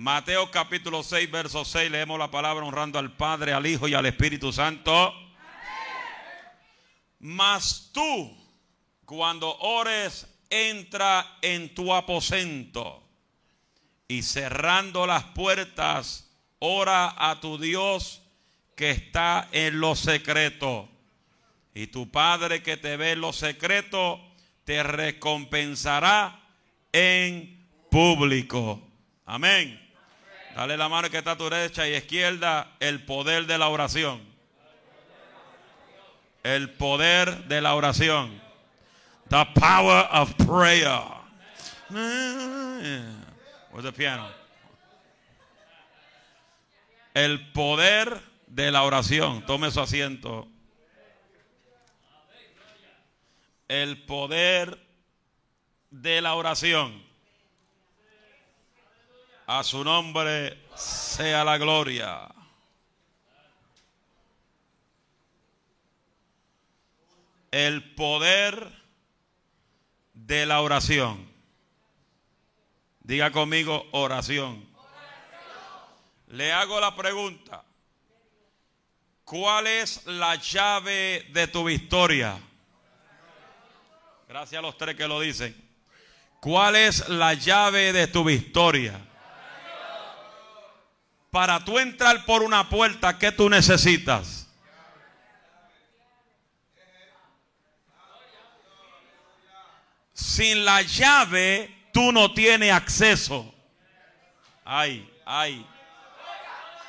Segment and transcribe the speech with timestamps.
[0.00, 4.06] Mateo capítulo 6, verso 6, leemos la palabra honrando al Padre, al Hijo y al
[4.06, 5.14] Espíritu Santo.
[7.18, 8.34] Mas tú,
[9.04, 13.06] cuando ores, entra en tu aposento
[14.08, 18.22] y cerrando las puertas, ora a tu Dios
[18.76, 20.88] que está en lo secreto.
[21.74, 24.18] Y tu Padre que te ve en lo secreto,
[24.64, 26.40] te recompensará
[26.90, 28.80] en público.
[29.26, 29.89] Amén.
[30.54, 34.20] Dale la mano que está a tu derecha y izquierda el poder de la oración.
[36.42, 38.40] El poder de la oración.
[39.28, 41.00] The power of prayer.
[43.70, 44.28] Where's the piano?
[47.14, 49.44] El poder de la oración.
[49.46, 50.48] Tome su asiento.
[53.68, 54.78] El poder
[55.90, 57.09] de la oración.
[59.52, 62.28] A su nombre sea la gloria.
[67.50, 68.70] El poder
[70.14, 71.28] de la oración.
[73.00, 74.64] Diga conmigo oración.
[76.28, 77.64] Le hago la pregunta.
[79.24, 82.38] ¿Cuál es la llave de tu victoria?
[84.28, 85.56] Gracias a los tres que lo dicen.
[86.38, 89.08] ¿Cuál es la llave de tu victoria?
[91.30, 94.48] Para tú entrar por una puerta, ¿qué tú necesitas?
[100.12, 103.54] Sin la llave, tú no tienes acceso.
[104.64, 105.66] Ay, ay,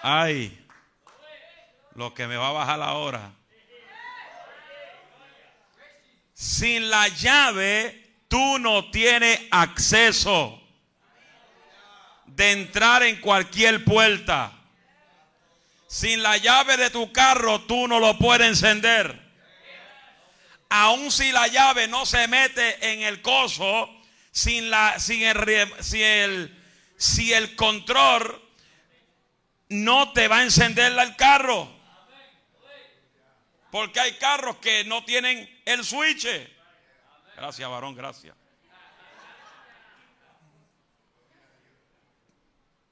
[0.01, 0.67] ay.
[1.95, 3.31] Lo que me va a bajar la hora.
[6.33, 10.60] Sin la llave, tú no tienes acceso
[12.35, 14.51] de entrar en cualquier puerta.
[15.87, 19.19] Sin la llave de tu carro tú no lo puedes encender.
[20.69, 23.89] Aun si la llave no se mete en el coso,
[24.31, 26.63] sin, la, sin el, si, el,
[26.95, 28.41] si el control
[29.67, 31.69] no te va a encender el carro.
[33.69, 36.27] Porque hay carros que no tienen el switch.
[37.35, 38.35] Gracias, varón, gracias.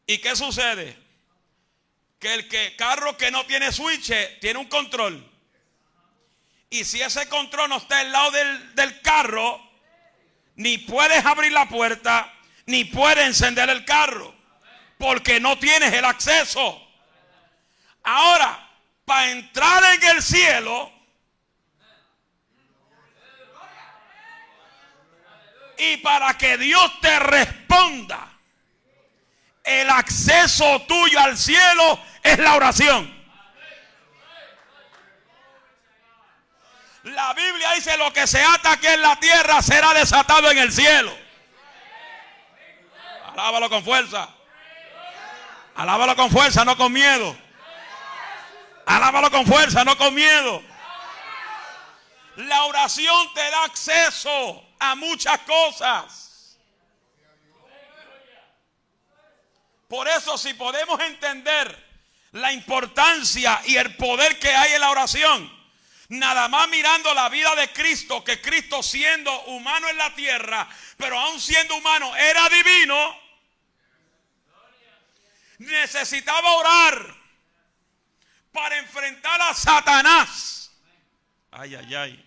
[0.09, 0.97] ¿Y qué sucede?
[2.17, 4.11] Que el que, carro que no tiene switch
[4.41, 5.23] tiene un control.
[6.71, 9.61] Y si ese control no está al lado del, del carro,
[10.55, 12.33] ni puedes abrir la puerta,
[12.65, 14.33] ni puedes encender el carro.
[14.97, 16.87] Porque no tienes el acceso.
[18.01, 18.67] Ahora,
[19.05, 20.91] para entrar en el cielo,
[25.77, 28.38] y para que Dios te responda,
[29.69, 33.19] el acceso tuyo al cielo es la oración.
[37.03, 40.71] La Biblia dice lo que se ata aquí en la tierra será desatado en el
[40.71, 41.15] cielo.
[43.31, 44.27] Alábalo con fuerza.
[45.75, 47.37] Alábalo con fuerza, no con miedo.
[48.85, 50.61] Alábalo con fuerza, no con miedo.
[52.35, 56.28] La oración te da acceso a muchas cosas.
[59.89, 61.89] Por eso si podemos entender
[62.33, 65.51] la importancia y el poder que hay en la oración,
[66.09, 71.19] nada más mirando la vida de Cristo, que Cristo siendo humano en la tierra, pero
[71.19, 73.19] aún siendo humano era divino,
[75.57, 77.15] necesitaba orar
[78.51, 80.71] para enfrentar a Satanás.
[81.49, 82.25] Ay, ay, ay.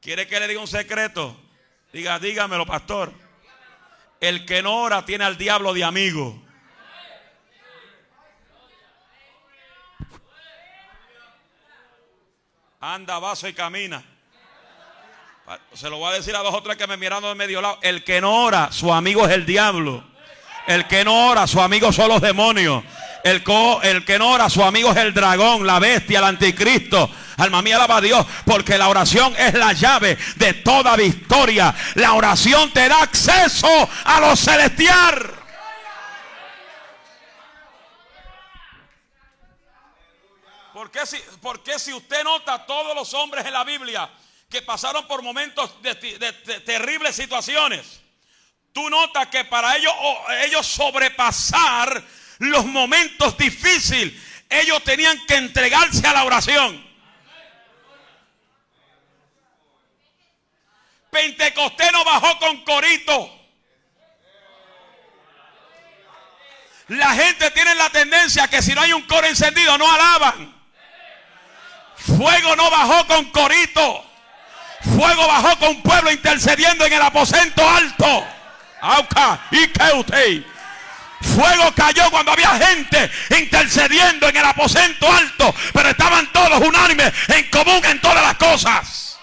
[0.00, 1.36] ¿Quiere que le diga un secreto?
[1.92, 3.27] Diga, dígamelo, pastor.
[4.20, 6.42] El que no ora tiene al diablo de amigo.
[12.80, 14.04] Anda, vaso y camina.
[15.72, 17.78] Se lo voy a decir a dos o tres que me mirando de medio lado.
[17.82, 20.04] El que no ora, su amigo es el diablo.
[20.66, 22.84] El que no ora, su amigo son los demonios.
[23.24, 23.42] El,
[23.82, 27.10] el que no ora, su amigo es el dragón, la bestia, el anticristo.
[27.36, 31.74] Alma mía, alaba a Dios, porque la oración es la llave de toda victoria.
[31.94, 33.68] La oración te da acceso
[34.04, 35.38] a lo celestial.
[40.78, 44.08] Porque si, porque si usted nota todos los hombres en la Biblia
[44.48, 45.94] que pasaron por momentos de,
[46.64, 48.00] terribles situaciones,
[48.72, 49.92] tú notas que para ellos,
[50.44, 52.02] ellos sobrepasar
[52.38, 54.14] los momentos difíciles,
[54.48, 56.86] ellos tenían que entregarse a la oración.
[61.10, 63.34] Pentecostés no bajó con corito.
[66.88, 70.54] La gente tiene la tendencia que si no hay un coro encendido no alaban.
[71.96, 74.04] Fuego no bajó con corito.
[74.96, 78.26] Fuego bajó con pueblo intercediendo en el aposento alto.
[79.50, 79.82] Y que
[81.20, 87.50] Fuego cayó cuando había gente intercediendo en el aposento alto, pero estaban todos unánimes en
[87.50, 89.18] común en todas las cosas.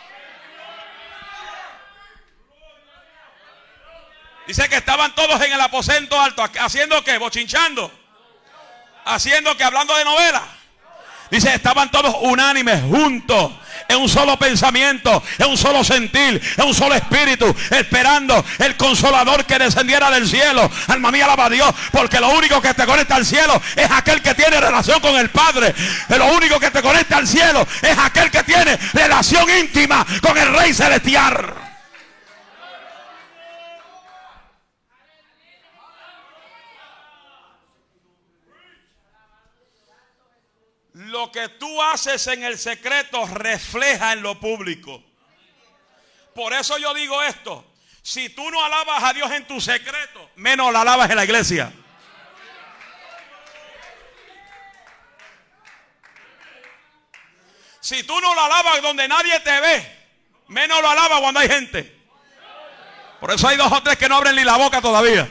[4.47, 7.92] Dice que estaban todos en el aposento alto, haciendo que, bochinchando,
[9.06, 10.44] haciendo que, hablando de novela.
[11.36, 13.52] Dice, estaban todos unánimes, juntos,
[13.90, 19.44] en un solo pensamiento, en un solo sentir, en un solo espíritu, esperando el consolador
[19.44, 20.72] que descendiera del cielo.
[20.88, 24.22] Alma mía, alaba a Dios, porque lo único que te conecta al cielo es aquel
[24.22, 25.76] que tiene relación con el Padre.
[26.08, 30.54] Lo único que te conecta al cielo es aquel que tiene relación íntima con el
[30.54, 31.64] Rey Celestial.
[41.15, 45.01] Lo que tú haces en el secreto refleja en lo público.
[46.33, 47.65] Por eso yo digo esto.
[48.01, 51.71] Si tú no alabas a Dios en tu secreto, menos la alabas en la iglesia.
[57.79, 60.07] Si tú no lo alabas donde nadie te ve,
[60.50, 61.97] menos lo alabas cuando hay gente.
[63.21, 65.29] Por eso hay dos o tres que no abren ni la boca todavía.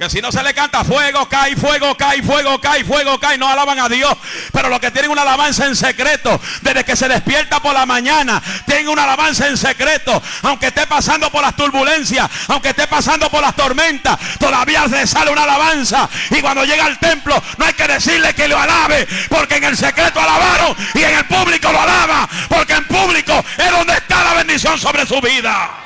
[0.00, 3.36] Que si no se le canta fuego, cae, fuego, cae, fuego, cae, fuego, cae.
[3.36, 4.16] No alaban a Dios.
[4.50, 8.42] Pero los que tienen una alabanza en secreto, desde que se despierta por la mañana,
[8.64, 10.22] tienen una alabanza en secreto.
[10.40, 15.32] Aunque esté pasando por las turbulencias, aunque esté pasando por las tormentas, todavía le sale
[15.32, 16.08] una alabanza.
[16.30, 19.06] Y cuando llega al templo, no hay que decirle que lo alabe.
[19.28, 22.26] Porque en el secreto alabaron y en el público lo alaba.
[22.48, 25.79] Porque en público es donde está la bendición sobre su vida.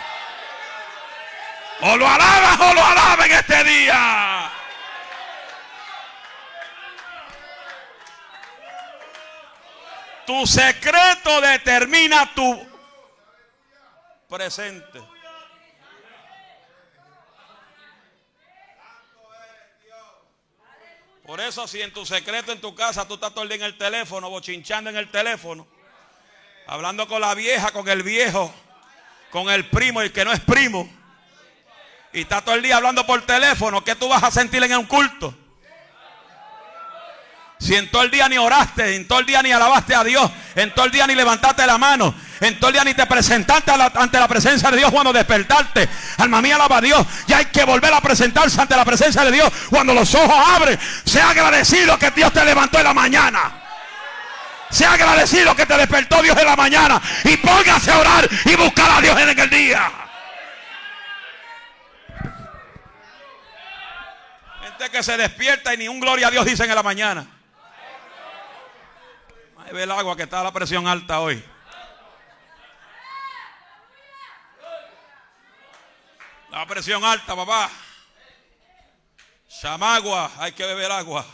[1.81, 4.51] O lo alabas o lo alabas en este día.
[10.27, 12.67] Tu secreto determina tu
[14.29, 15.03] presente.
[21.27, 23.65] Por eso si en tu secreto en tu casa tú estás todo el día en
[23.65, 25.67] el teléfono, bochinchando en el teléfono,
[26.67, 28.55] hablando con la vieja, con el viejo,
[29.31, 31.04] con el primo y que no es primo
[32.15, 34.87] y está todo el día hablando por teléfono, ¿qué tú vas a sentir en un
[34.87, 35.35] culto?
[37.59, 40.31] Si en todo el día ni oraste, en todo el día ni alabaste a Dios,
[40.55, 43.73] en todo el día ni levantaste la mano, en todo el día ni te presentaste
[43.73, 45.89] ante la presencia de Dios cuando despertaste.
[46.19, 47.07] Alma mía, alaba a Dios.
[47.27, 50.79] Ya hay que volver a presentarse ante la presencia de Dios cuando los ojos abren.
[51.05, 53.63] Sea agradecido que Dios te levantó en la mañana.
[54.71, 57.01] Sea agradecido que te despertó Dios en la mañana.
[57.25, 60.04] Y póngase a orar y buscar a Dios en el día.
[64.91, 67.27] Que se despierta y ni un gloria a Dios dicen en la mañana.
[69.59, 71.43] Ahí el agua que está la presión alta hoy.
[76.51, 77.71] La presión alta, papá.
[79.49, 81.25] Chamagua, hay que beber agua.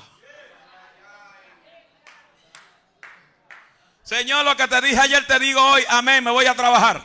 [4.02, 7.02] Señor, lo que te dije ayer te digo hoy, amén, me voy a trabajar.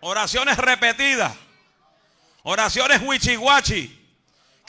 [0.00, 1.32] Oraciones repetidas.
[2.42, 3.97] Oraciones wichiwachi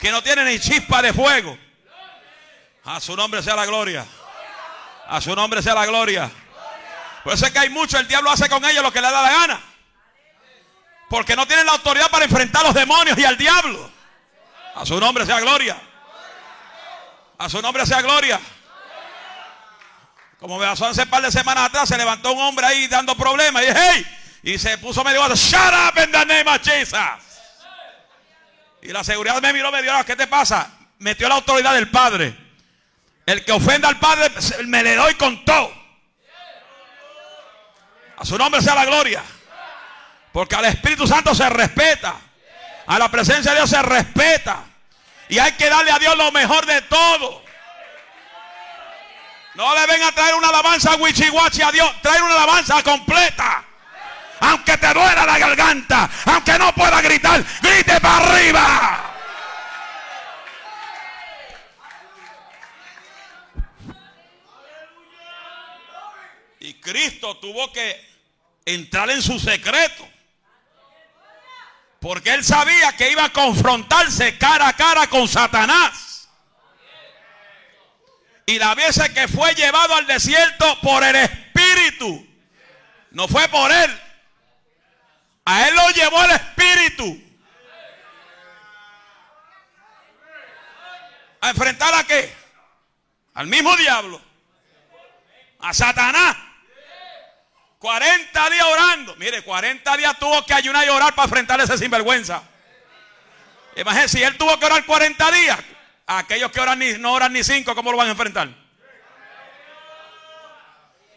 [0.00, 1.56] que no tiene ni chispa de fuego.
[2.84, 4.06] A su nombre sea la gloria.
[5.06, 6.30] A su nombre sea la gloria.
[7.22, 9.22] Por eso es que hay mucho, el diablo hace con ellos lo que le da
[9.22, 9.60] la gana.
[11.10, 13.90] Porque no tienen la autoridad para enfrentar a los demonios y al diablo.
[14.74, 15.76] A su nombre sea gloria.
[17.36, 18.40] A su nombre sea gloria.
[20.38, 23.14] Como me pasó hace un par de semanas atrás, se levantó un hombre ahí dando
[23.14, 23.62] problemas.
[23.62, 24.06] Y, hey,
[24.44, 27.29] y se puso medio shut up in the name of.
[28.82, 30.70] Y la seguridad me miró, me dio, ¿qué te pasa?
[30.98, 32.36] Metió la autoridad del Padre.
[33.26, 34.32] El que ofenda al Padre
[34.66, 35.72] me le doy con todo.
[38.16, 39.22] A su nombre sea la gloria.
[40.32, 42.14] Porque al Espíritu Santo se respeta.
[42.86, 44.64] A la presencia de Dios se respeta.
[45.28, 47.44] Y hay que darle a Dios lo mejor de todo.
[49.54, 52.02] No le ven a traer una alabanza wichiwachi a Dios.
[52.02, 53.64] Traer una alabanza completa
[54.40, 59.06] aunque te duela la garganta, aunque no pueda gritar, grite para arriba.
[66.60, 68.10] Y Cristo tuvo que
[68.64, 70.08] entrar en su secreto.
[72.00, 76.28] Porque él sabía que iba a confrontarse cara a cara con Satanás.
[78.46, 82.26] Y la vez que fue llevado al desierto por el Espíritu.
[83.10, 84.00] No fue por él.
[85.44, 87.30] A él lo llevó el Espíritu.
[91.40, 92.32] ¿A enfrentar a qué?
[93.34, 94.20] Al mismo diablo.
[95.60, 96.36] A Satanás.
[97.78, 99.16] 40 días orando.
[99.16, 102.42] Mire, 40 días tuvo que ayunar y orar para enfrentar ese sinvergüenza.
[103.74, 105.58] Imagínense, si él tuvo que orar 40 días,
[106.06, 108.48] aquellos que oran ni, no oran ni 5, ¿cómo lo van a enfrentar?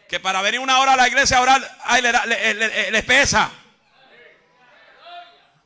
[0.08, 3.50] Que para venir una hora a la iglesia a orar, ay, le, pesa.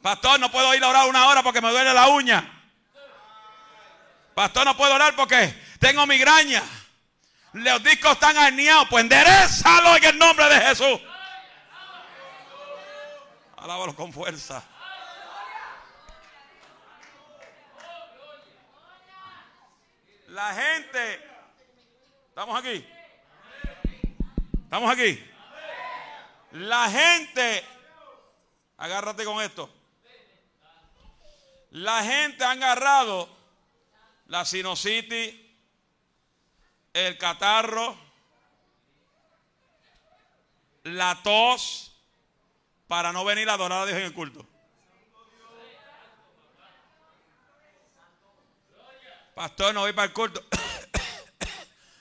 [0.02, 2.54] Pastor, no puedo ir a orar una hora porque me duele la uña.
[4.34, 6.62] Pastor, no puedo orar porque tengo migraña.
[7.52, 8.88] Los discos están herniados.
[8.88, 11.00] Pues enderezalo en el nombre de Jesús.
[13.56, 14.62] Alábalo con fuerza.
[20.28, 21.28] La gente.
[22.28, 22.86] ¿Estamos aquí?
[24.62, 25.32] ¿Estamos aquí?
[26.52, 27.64] La gente.
[28.76, 29.77] Agárrate con esto.
[31.70, 33.28] La gente ha agarrado
[34.26, 35.34] la sinusitis,
[36.92, 37.96] el catarro,
[40.84, 41.92] la tos,
[42.86, 44.46] para no venir a adorar a Dios en el culto.
[49.34, 50.42] Pastor, no voy para el culto.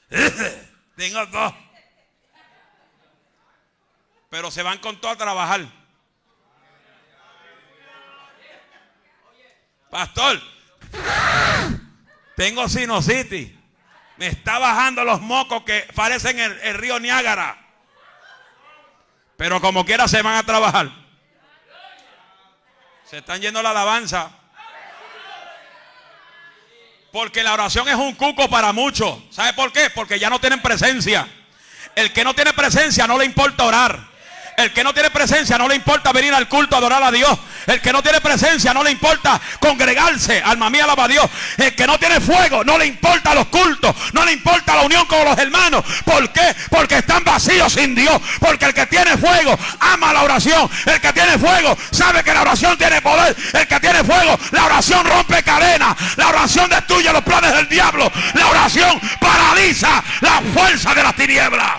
[0.95, 1.53] Tengo tos.
[4.29, 5.62] Pero se van con todo a trabajar.
[9.97, 10.39] Pastor,
[12.35, 13.51] tengo sinusitis.
[14.17, 17.57] Me está bajando los mocos que parecen el, el río Niágara.
[19.37, 20.91] Pero como quiera se van a trabajar.
[23.09, 24.29] Se están yendo la alabanza.
[27.11, 29.17] Porque la oración es un cuco para muchos.
[29.31, 29.89] ¿Sabe por qué?
[29.89, 31.27] Porque ya no tienen presencia.
[31.95, 34.06] El que no tiene presencia no le importa orar.
[34.57, 37.37] El que no tiene presencia no le importa venir al culto a adorar a Dios.
[37.67, 40.41] El que no tiene presencia no le importa congregarse.
[40.43, 41.29] Alma mía, alaba a Dios.
[41.57, 43.95] El que no tiene fuego no le importa los cultos.
[44.13, 45.85] No le importa la unión con los hermanos.
[46.03, 46.55] ¿Por qué?
[46.71, 48.19] Porque están vacíos sin Dios.
[48.39, 50.67] Porque el que tiene fuego ama la oración.
[50.87, 53.35] El que tiene fuego sabe que la oración tiene poder.
[53.53, 55.95] El que tiene fuego, la oración rompe cadenas.
[56.15, 58.11] La oración destruye los planes del diablo.
[58.33, 61.73] La oración paraliza la fuerza de las tinieblas.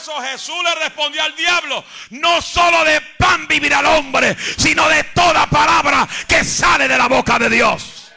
[0.00, 5.04] Eso Jesús le respondió al diablo, no solo de pan vivirá el hombre, sino de
[5.04, 8.10] toda palabra que sale de la boca de Dios.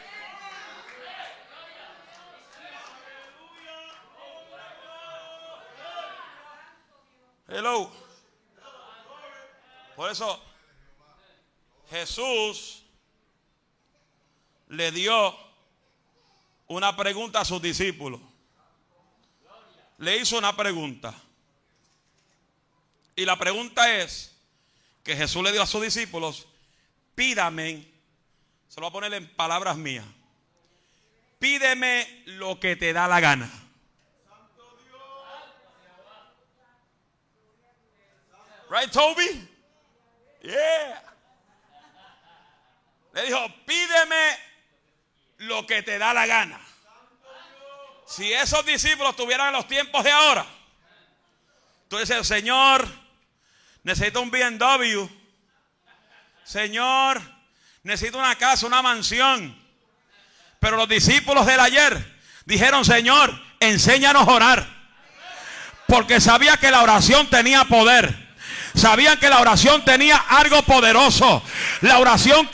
[7.48, 7.92] Hello.
[9.94, 10.42] Por eso
[11.90, 12.82] Jesús
[14.68, 15.36] le dio
[16.66, 18.20] una pregunta a sus discípulos.
[19.98, 21.14] Le hizo una pregunta.
[23.16, 24.34] Y la pregunta es
[25.02, 26.48] que Jesús le dio a sus discípulos,
[27.14, 27.86] pídame,
[28.68, 30.04] se lo voy a poner en palabras mías,
[31.38, 33.50] pídeme lo que te da la gana.
[38.70, 39.48] Right, Toby?
[40.42, 41.02] Yeah.
[43.12, 44.38] Le dijo, pídeme
[45.38, 46.60] lo que te da la gana.
[48.06, 50.44] Si esos discípulos tuvieran los tiempos de ahora,
[51.88, 53.03] tú dices, Señor,
[53.84, 55.08] necesito un BMW.
[56.42, 57.22] Señor,
[57.84, 59.56] necesito una casa, una mansión.
[60.58, 64.66] Pero los discípulos del ayer dijeron, Señor, enséñanos a orar.
[65.86, 68.23] Porque sabía que la oración tenía poder.
[68.74, 71.42] Sabían que la oración tenía algo poderoso.
[71.82, 72.48] La oración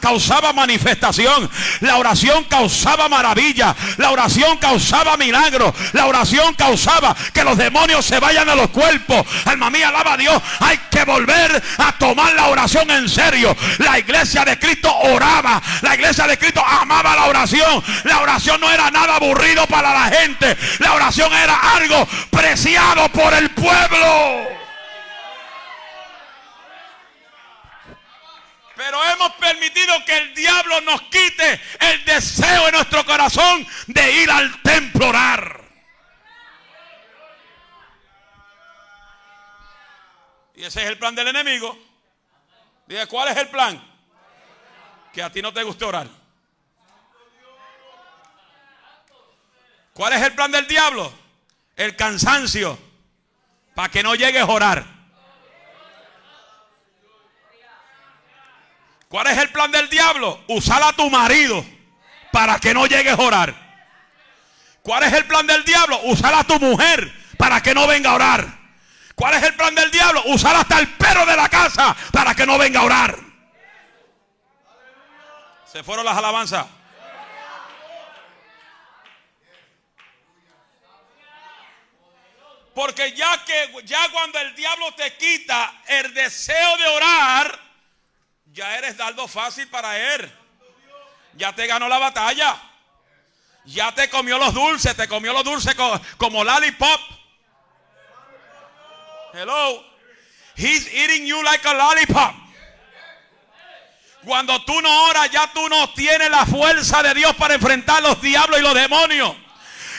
[0.00, 1.48] causaba manifestación.
[1.80, 3.76] La oración causaba maravilla.
[3.96, 5.72] La oración causaba milagro.
[5.92, 9.24] La oración causaba que los demonios se vayan a los cuerpos.
[9.44, 10.42] Alma mía, alaba a Dios.
[10.58, 13.56] Hay que volver a tomar la oración en serio.
[13.78, 15.62] La iglesia de Cristo oraba.
[15.82, 17.82] La iglesia de Cristo amaba la oración.
[18.04, 20.56] La oración no era nada aburrido para la gente.
[20.80, 24.60] La oración era algo preciado por el pueblo.
[28.80, 34.30] Pero hemos permitido que el diablo nos quite el deseo en nuestro corazón de ir
[34.30, 35.60] al templo orar.
[40.54, 41.78] Y ese es el plan del enemigo.
[42.86, 43.78] Dice, ¿cuál es el plan?
[45.12, 46.08] Que a ti no te guste orar.
[49.92, 51.12] ¿Cuál es el plan del diablo?
[51.76, 52.78] El cansancio.
[53.74, 54.99] Para que no llegues a orar.
[59.10, 60.44] ¿Cuál es el plan del diablo?
[60.46, 61.66] Usar a tu marido
[62.30, 63.52] para que no llegues a orar.
[64.82, 66.00] ¿Cuál es el plan del diablo?
[66.04, 68.46] Usar a tu mujer para que no venga a orar.
[69.16, 70.22] ¿Cuál es el plan del diablo?
[70.26, 73.18] Usar hasta el perro de la casa para que no venga a orar.
[75.66, 76.66] Se fueron las alabanzas.
[82.76, 87.69] Porque ya que ya cuando el diablo te quita el deseo de orar,
[88.52, 90.32] ya eres dardo fácil para él.
[91.34, 92.60] Ya te ganó la batalla.
[93.64, 97.00] Ya te comió los dulces, te comió los dulces como, como lollipop.
[99.32, 99.84] Hello.
[100.56, 102.34] He's eating you like a lollipop.
[104.24, 108.20] Cuando tú no oras, ya tú no tienes la fuerza de Dios para enfrentar los
[108.20, 109.34] diablos y los demonios.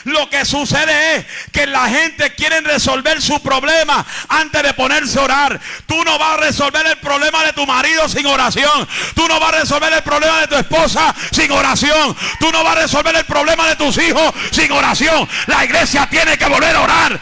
[0.04, 5.22] Lo que sucede es que la gente quiere resolver su problema antes de ponerse a
[5.22, 5.60] orar.
[5.86, 8.88] Tú no vas a resolver el problema de tu marido sin oración.
[9.14, 12.16] Tú no vas a resolver el problema de tu esposa sin oración.
[12.40, 15.28] Tú no vas a resolver el problema de tus hijos sin oración.
[15.46, 17.20] La iglesia tiene que volver a orar.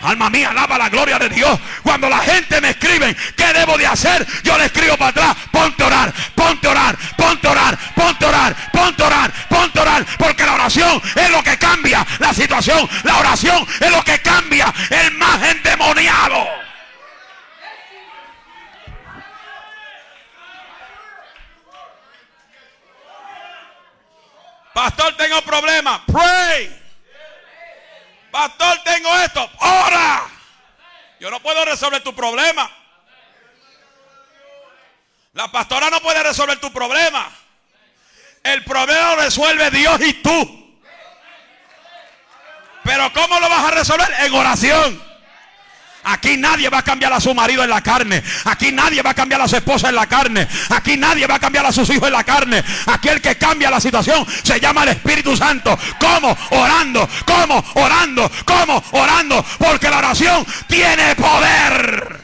[0.00, 1.58] Alma mía, alaba la gloria de Dios.
[1.82, 5.82] Cuando la gente me escribe qué debo de hacer, yo le escribo para atrás, ponte
[5.82, 9.78] a orar, ponte a orar, ponte a orar, ponte a orar, ponte a orar, ponte
[9.78, 12.88] a orar, porque la oración es lo que cambia la situación.
[13.02, 16.46] La oración es lo que cambia el más endemoniado.
[24.72, 26.02] Pastor, tengo problemas.
[26.06, 26.87] Pray.
[28.38, 29.50] Pastor, tengo esto.
[29.58, 30.22] Ora.
[31.18, 32.70] Yo no puedo resolver tu problema.
[35.32, 37.28] La pastora no puede resolver tu problema.
[38.44, 40.80] El problema lo resuelve Dios y tú.
[42.84, 44.08] Pero ¿cómo lo vas a resolver?
[44.20, 45.07] En oración.
[46.08, 48.22] Aquí nadie va a cambiar a su marido en la carne.
[48.46, 50.48] Aquí nadie va a cambiar a su esposa en la carne.
[50.70, 52.64] Aquí nadie va a cambiar a sus hijos en la carne.
[52.86, 55.78] Aquí el que cambia la situación se llama el Espíritu Santo.
[56.00, 56.36] ¿Cómo?
[56.50, 57.06] Orando.
[57.26, 57.62] ¿Cómo?
[57.74, 58.30] Orando.
[58.46, 58.82] ¿Cómo?
[58.92, 59.44] Orando.
[59.58, 62.20] Porque la oración tiene poder.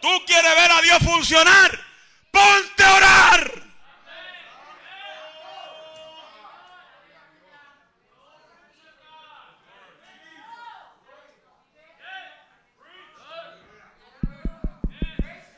[0.00, 1.80] Tú quieres ver a Dios funcionar.
[2.30, 3.65] Ponte a orar.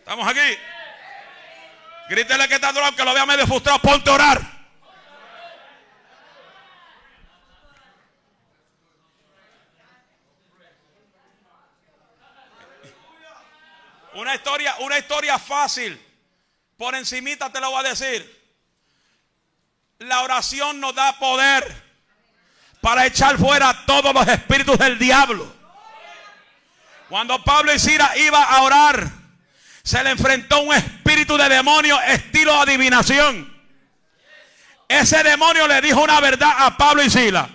[0.08, 0.58] ¿Estamos aquí?
[2.08, 3.78] Grítele que está duro, que lo vea medio frustrado.
[3.78, 4.40] Ponte a orar.
[14.14, 16.02] Una historia, una historia fácil.
[16.78, 18.56] Por encimita te lo voy a decir.
[19.98, 21.84] La oración nos da poder
[22.80, 25.54] para echar fuera todos los espíritus del diablo.
[27.10, 29.17] Cuando Pablo y Sira iba a orar,
[29.88, 33.50] se le enfrentó un espíritu de demonio estilo adivinación.
[34.86, 37.48] Ese demonio le dijo una verdad a Pablo y Sila.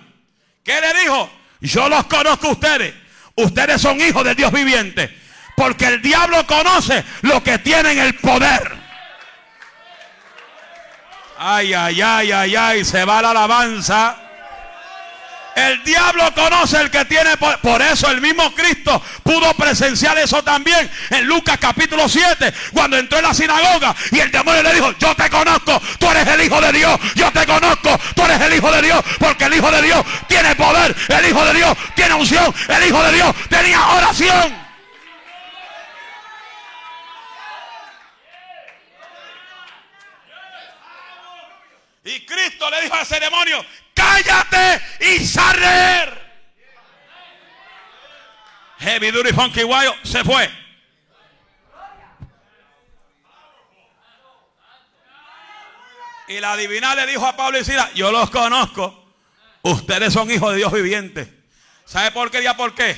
[0.64, 1.30] ¿Qué le dijo?
[1.60, 2.92] Yo los conozco a ustedes.
[3.36, 5.16] Ustedes son hijos de Dios viviente.
[5.56, 8.78] Porque el diablo conoce lo que tienen el poder.
[11.38, 14.23] Ay, ay, ay, ay, ay, se va la alabanza.
[15.54, 20.42] El diablo conoce el que tiene por, por eso el mismo Cristo pudo presenciar eso
[20.42, 24.92] también en Lucas capítulo 7 cuando entró en la sinagoga y el demonio le dijo,
[24.98, 26.98] "Yo te conozco, tú eres el hijo de Dios.
[27.14, 30.56] Yo te conozco, tú eres el hijo de Dios, porque el hijo de Dios tiene
[30.56, 34.64] poder, el hijo de Dios tiene unción, el hijo de Dios tenía oración."
[42.06, 43.64] Y Cristo le dijo a ese demonio,
[43.94, 45.54] cállate y sal
[48.80, 50.50] Heavy Duty Funky Wild se fue.
[56.28, 59.14] Y la divina le dijo a Pablo y Sila, yo los conozco.
[59.62, 61.32] Ustedes son hijos de Dios viviente.
[61.84, 62.42] ¿Sabe por qué?
[62.42, 62.96] ¿Ya por qué?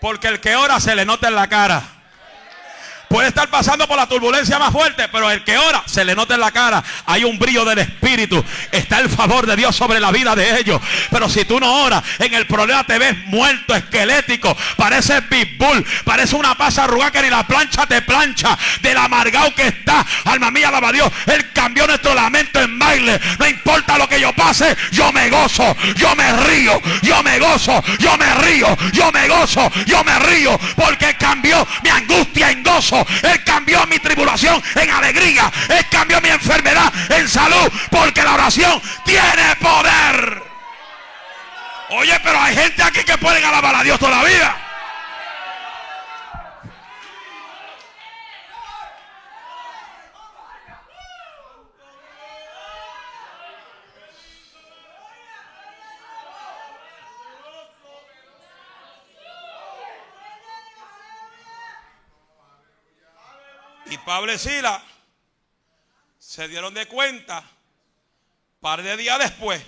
[0.00, 1.97] Porque el que ora se le nota en la cara.
[3.08, 6.34] Puede estar pasando por la turbulencia más fuerte, pero el que ora se le nota
[6.34, 6.84] en la cara.
[7.06, 8.44] Hay un brillo del Espíritu.
[8.70, 10.78] Está el favor de Dios sobre la vida de ellos.
[11.10, 14.54] Pero si tú no oras, en el problema te ves muerto, esquelético.
[14.76, 15.86] Parece pitbull.
[16.04, 18.58] Parece una pasa arrugada que ni la plancha te plancha.
[18.82, 20.04] Del amargado que está.
[20.26, 21.10] Alma mía, alaba Dios.
[21.26, 23.18] Él cambió nuestro lamento en baile.
[23.38, 25.74] No importa lo que yo pase, yo me gozo.
[25.96, 26.78] Yo me río.
[27.00, 27.82] Yo me gozo.
[28.00, 28.76] Yo me río.
[28.92, 29.70] Yo me gozo.
[29.86, 30.60] Yo me río.
[30.76, 32.97] Porque cambió mi angustia en gozo.
[33.22, 35.50] Él cambió mi tribulación en alegría.
[35.68, 37.70] Él cambió mi enfermedad en salud.
[37.90, 40.42] Porque la oración tiene poder.
[41.90, 44.22] Oye, pero hay gente aquí que pueden alabar a Dios toda
[64.08, 64.82] Pablo y Sila
[66.18, 67.44] se dieron de cuenta,
[68.58, 69.62] par de días después,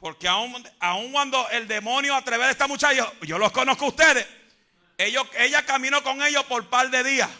[0.00, 0.64] porque aún,
[1.12, 4.26] cuando el demonio atreve a esta muchacha, yo los conozco a ustedes,
[4.98, 7.30] ellos, ella caminó con ellos por par de días.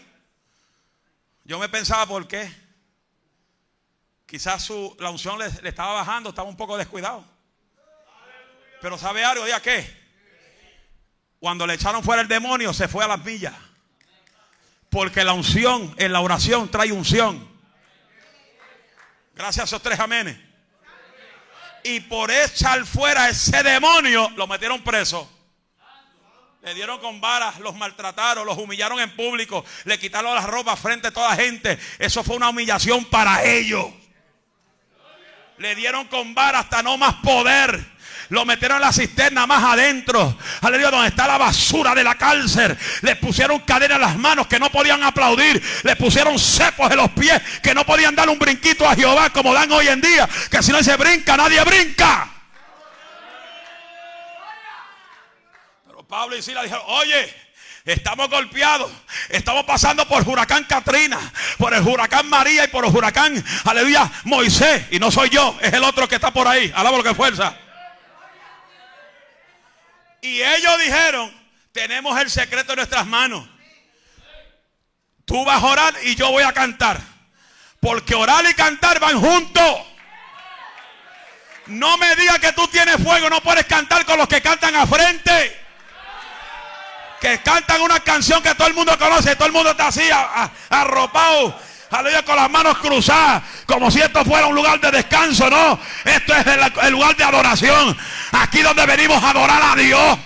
[1.43, 2.49] Yo me pensaba, ¿por qué?
[4.27, 7.25] Quizás su, la unción le, le estaba bajando, estaba un poco descuidado.
[8.81, 9.49] Pero ¿sabe algo?
[9.49, 9.99] ¿Ya qué?
[11.41, 13.55] Cuando le echaron fuera el demonio, se fue a las millas.
[14.91, 17.49] Porque la unción en la oración trae unción.
[19.35, 20.37] Gracias a esos tres amenes.
[21.83, 25.31] Y por echar fuera ese demonio, lo metieron preso.
[26.63, 31.09] Le dieron con varas, los maltrataron, los humillaron en público, le quitaron las ropas frente
[31.09, 31.79] a toda gente.
[31.99, 33.87] Eso fue una humillación para ellos.
[35.57, 37.83] Le dieron con varas hasta no más poder.
[38.31, 40.39] Lo metieron en la cisterna más adentro.
[40.61, 42.79] Aleluya, donde está la basura de la cárcel.
[43.03, 45.61] Le pusieron cadena en las manos que no podían aplaudir.
[45.83, 49.53] Le pusieron cepos en los pies que no podían dar un brinquito a Jehová como
[49.53, 50.29] dan hoy en día.
[50.49, 52.31] Que si no se brinca, nadie brinca.
[55.87, 57.51] Pero Pablo y Sila dijeron, oye.
[57.85, 58.93] Estamos golpeados.
[59.31, 61.19] Estamos pasando por huracán Katrina,
[61.57, 64.85] por el huracán María y por el huracán, aleluya, Moisés.
[64.91, 66.71] Y no soy yo, es el otro que está por ahí.
[66.77, 67.57] Alaba lo que fuerza.
[70.23, 71.35] Y ellos dijeron,
[71.73, 73.49] tenemos el secreto en nuestras manos.
[75.25, 77.01] Tú vas a orar y yo voy a cantar.
[77.81, 79.87] Porque orar y cantar van juntos.
[81.67, 84.87] No me digas que tú tienes fuego, no puedes cantar con los que cantan a
[84.87, 85.57] frente.
[87.21, 90.09] Que cantan una canción que todo el mundo conoce, todo el mundo está así
[90.71, 95.79] arropado aleluya, con las manos cruzadas, como si esto fuera un lugar de descanso, no.
[96.05, 97.97] Esto es el, lugar de adoración.
[98.33, 100.19] Aquí donde venimos a adorar a Dios.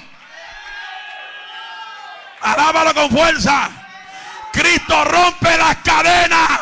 [2.40, 3.70] Alábalo con fuerza.
[4.53, 6.61] Cristo rompe las cadenas.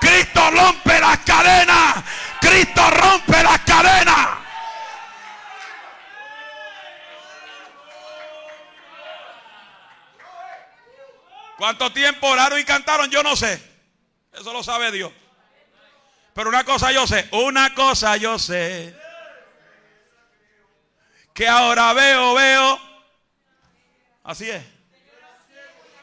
[0.00, 1.94] Cristo rompe las cadenas.
[2.40, 4.28] Cristo rompe las cadenas.
[11.58, 13.10] ¿Cuánto tiempo oraron y cantaron?
[13.10, 13.75] Yo no sé.
[14.38, 15.12] Eso lo sabe Dios.
[16.34, 18.94] Pero una cosa yo sé, una cosa yo sé.
[21.32, 22.80] Que ahora veo, veo.
[24.22, 24.62] Así es.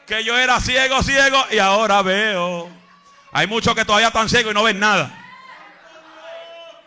[0.06, 2.68] Que yo era ciego, ciego y ahora veo.
[3.32, 5.12] Hay muchos que todavía están ciegos y no ven nada.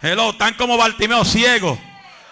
[0.01, 1.79] Hello, están como Bartimeo ciegos.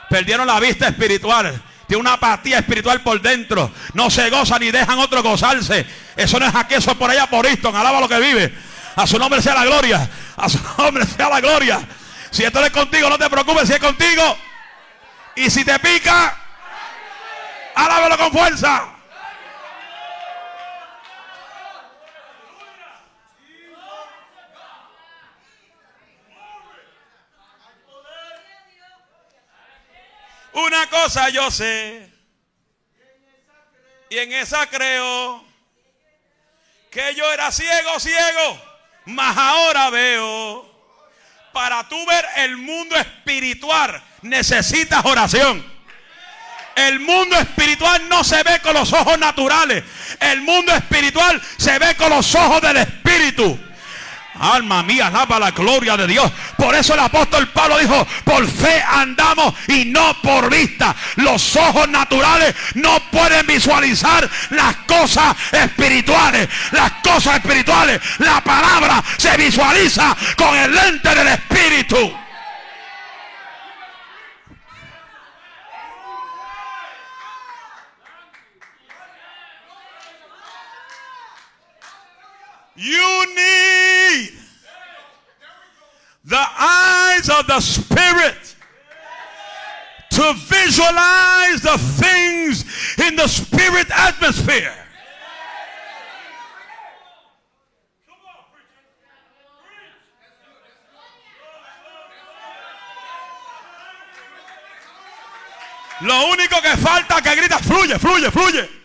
[0.10, 1.62] Perdieron la vista espiritual.
[1.88, 3.72] Tiene una apatía espiritual por dentro.
[3.94, 5.86] No se gozan ni dejan otro gozarse.
[6.16, 7.76] Eso no es aquí, eso es por allá por Easton.
[7.76, 8.54] Alaba lo que vive.
[8.96, 10.10] A su nombre sea la gloria.
[10.38, 11.86] A su nombre sea la gloria.
[12.32, 14.38] Si esto es contigo, no te preocupes si es contigo.
[15.36, 16.38] Y si te pica,
[17.76, 18.92] alábalo con fuerza.
[30.54, 32.10] Una cosa yo sé.
[34.10, 35.44] Y en esa creo.
[36.90, 38.75] Que yo era ciego, ciego.
[39.06, 40.66] Mas ahora veo,
[41.54, 45.76] para tú ver el mundo espiritual, necesitas oración.
[46.76, 49.84] El mundo espiritual no se ve con los ojos naturales.
[50.20, 53.58] El mundo espiritual se ve con los ojos del Espíritu.
[54.40, 56.32] Alma mía, alaba la gloria de Dios.
[56.58, 60.96] Por eso el apóstol Pablo dijo, por fe andamos y no por vista.
[61.16, 66.50] Los ojos naturales no pueden visualizar las cosas espirituales.
[66.72, 72.25] Las cosas espirituales, la palabra se visualiza con el lente del Espíritu.
[82.76, 84.32] You need
[86.26, 88.56] the eyes of the Spirit
[90.12, 92.66] to visualize the things
[92.98, 94.74] in the Spirit atmosphere.
[106.02, 108.85] Lo único que falta que grita, fluye, fluye, fluye.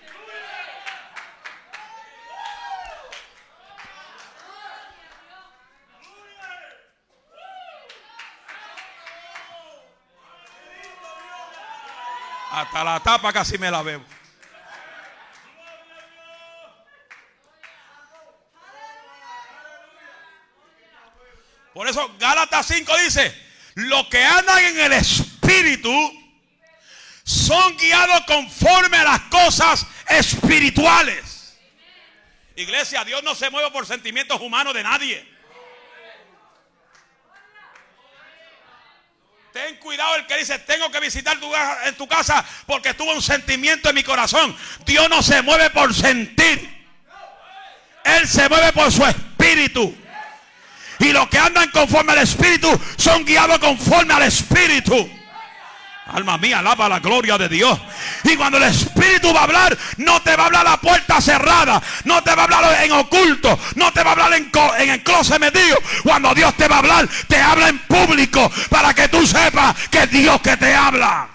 [12.61, 14.05] Hasta la tapa casi me la bebo.
[21.73, 25.91] Por eso Gálatas 5 dice, los que andan en el Espíritu
[27.25, 31.57] son guiados conforme a las cosas espirituales.
[32.57, 35.30] Iglesia, Dios no se mueve por sentimientos humanos de nadie.
[39.53, 41.51] Ten cuidado el que dice, tengo que visitar tu,
[41.85, 44.57] en tu casa porque tuvo un sentimiento en mi corazón.
[44.87, 46.81] Dios no se mueve por sentir.
[48.05, 49.93] Él se mueve por su espíritu.
[51.01, 55.20] Y los que andan conforme al espíritu son guiados conforme al espíritu.
[56.13, 57.79] Alma mía, alaba la gloria de Dios.
[58.25, 61.21] Y cuando el Espíritu va a hablar, no te va a hablar a la puerta
[61.21, 65.03] cerrada, no te va a hablar en oculto, no te va a hablar en, el
[65.05, 65.79] closet metido.
[66.03, 70.07] Cuando Dios te va a hablar, te habla en público para que tú sepas que
[70.09, 71.29] Dios que te habla.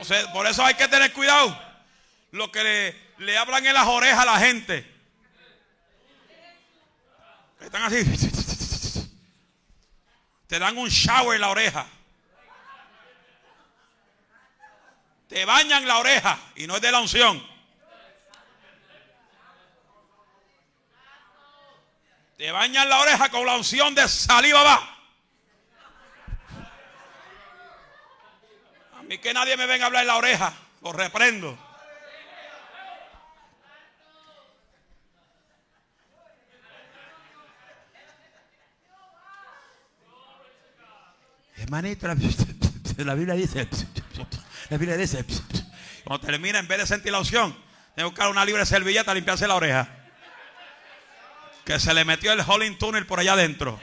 [0.00, 1.56] O sea, por eso hay que tener cuidado.
[2.32, 4.90] Lo que le hablan en las orejas a la gente.
[7.60, 8.61] Están así.
[10.52, 11.86] Te dan un shower en la oreja.
[15.26, 17.42] Te bañan la oreja y no es de la unción.
[22.36, 24.96] Te bañan la oreja con la unción de saliva va.
[28.98, 30.52] A mí que nadie me venga a hablar en la oreja.
[30.82, 31.56] Lo reprendo.
[41.62, 43.68] Hermanito, la, Biblia dice,
[44.70, 45.24] la Biblia dice,
[46.04, 47.56] cuando termina, en vez de sentir la unción,
[47.94, 49.88] de buscar una libre servilleta, limpiarse la oreja.
[51.64, 53.78] Que se le metió el Holding Tunnel por allá adentro.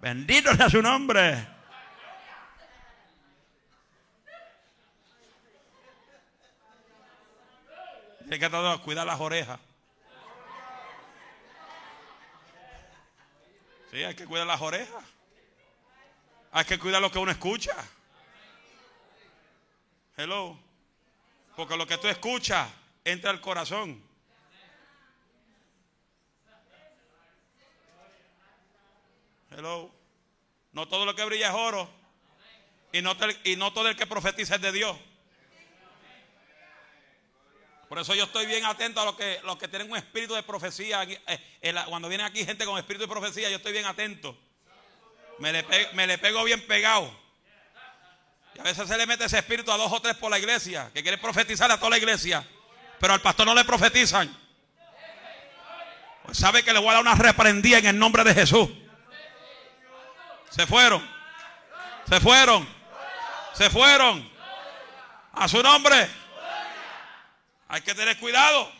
[0.00, 1.48] Bendito sea su nombre.
[8.30, 9.58] Hay que cuidar las orejas.
[13.90, 15.04] Sí, hay que cuidar las orejas.
[16.54, 17.74] Hay que cuidar lo que uno escucha.
[20.18, 20.58] Hello.
[21.56, 22.68] Porque lo que tú escuchas
[23.04, 24.04] entra al corazón.
[29.50, 29.90] Hello.
[30.72, 31.88] No todo lo que brilla es oro.
[32.92, 33.16] Y no,
[33.72, 34.94] todo el que profetiza es de Dios.
[37.88, 40.42] Por eso yo estoy bien atento a los que, los que tienen un espíritu de
[40.42, 41.02] profecía.
[41.02, 44.36] Eh, cuando viene aquí gente con espíritu de profecía, yo estoy bien atento.
[45.42, 47.12] Me le, pego, bien pegado.
[48.54, 50.88] Y a veces se le mete ese espíritu a dos o tres por la iglesia,
[50.94, 52.46] que quiere profetizar a toda la iglesia,
[53.00, 54.32] pero al pastor no le profetizan.
[56.22, 58.68] Pues sabe que le voy a dar una reprendida en el nombre de Jesús.
[60.50, 61.04] Se fueron.
[62.08, 62.68] Se fueron.
[63.52, 64.30] Se fueron.
[65.32, 66.08] A su nombre.
[67.66, 68.70] Hay que tener cuidado.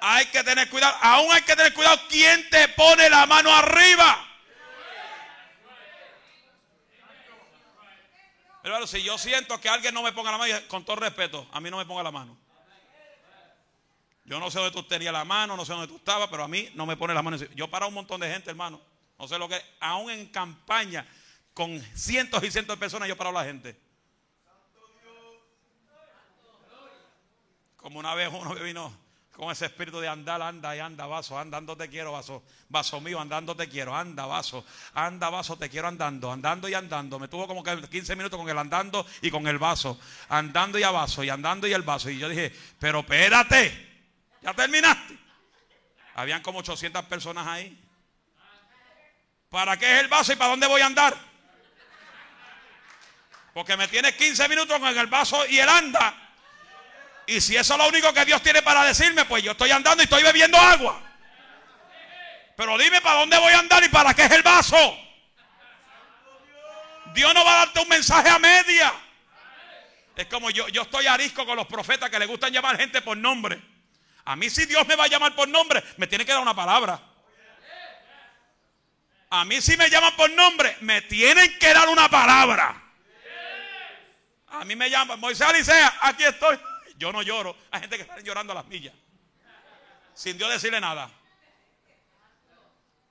[0.00, 0.96] Hay que tener cuidado.
[1.02, 2.00] Aún hay que tener cuidado.
[2.08, 4.25] ¿Quién te pone la mano arriba?
[8.66, 11.60] Pero si yo siento que alguien no me ponga la mano, con todo respeto, a
[11.60, 12.36] mí no me ponga la mano.
[14.24, 16.48] Yo no sé dónde tú tenías la mano, no sé dónde tú estabas, pero a
[16.48, 17.36] mí no me pone la mano.
[17.54, 18.80] Yo para un montón de gente, hermano.
[19.20, 21.06] No sé lo que, aún en campaña,
[21.54, 23.80] con cientos y cientos de personas, yo paro a la gente.
[27.76, 28.92] Como una vez uno que vino
[29.36, 33.20] con ese espíritu de andar, anda y anda, vaso, andando te quiero, vaso, vaso mío,
[33.20, 37.18] andando te quiero, anda, vaso, anda, vaso, te quiero andando, andando y andando.
[37.18, 40.84] Me tuvo como que 15 minutos con el andando y con el vaso, andando y
[40.84, 42.08] a vaso, y andando y el vaso.
[42.08, 44.06] Y yo dije, pero espérate,
[44.40, 45.18] ya terminaste.
[46.14, 47.78] Habían como 800 personas ahí.
[49.50, 51.14] ¿Para qué es el vaso y para dónde voy a andar?
[53.52, 56.25] Porque me tiene 15 minutos con el vaso y el anda.
[57.26, 60.02] Y si eso es lo único que Dios tiene para decirme, pues yo estoy andando
[60.02, 61.02] y estoy bebiendo agua.
[62.56, 64.98] Pero dime para dónde voy a andar y para qué es el vaso.
[67.12, 68.92] Dios no va a darte un mensaje a media.
[70.14, 73.16] Es como yo, yo estoy arisco con los profetas que le gustan llamar gente por
[73.16, 73.60] nombre.
[74.24, 76.54] A mí si Dios me va a llamar por nombre, me tiene que dar una
[76.54, 77.00] palabra.
[79.30, 82.82] A mí si me llaman por nombre, me tienen que dar una palabra.
[84.48, 86.58] A mí me llaman, Moisés Alicea, aquí estoy.
[86.98, 87.56] Yo no lloro.
[87.70, 88.94] Hay gente que está llorando a las millas.
[90.14, 91.10] Sin Dios decirle nada.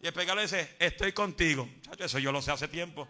[0.01, 1.69] Y el pecado le dice, estoy contigo.
[1.97, 3.07] Eso yo lo sé hace tiempo.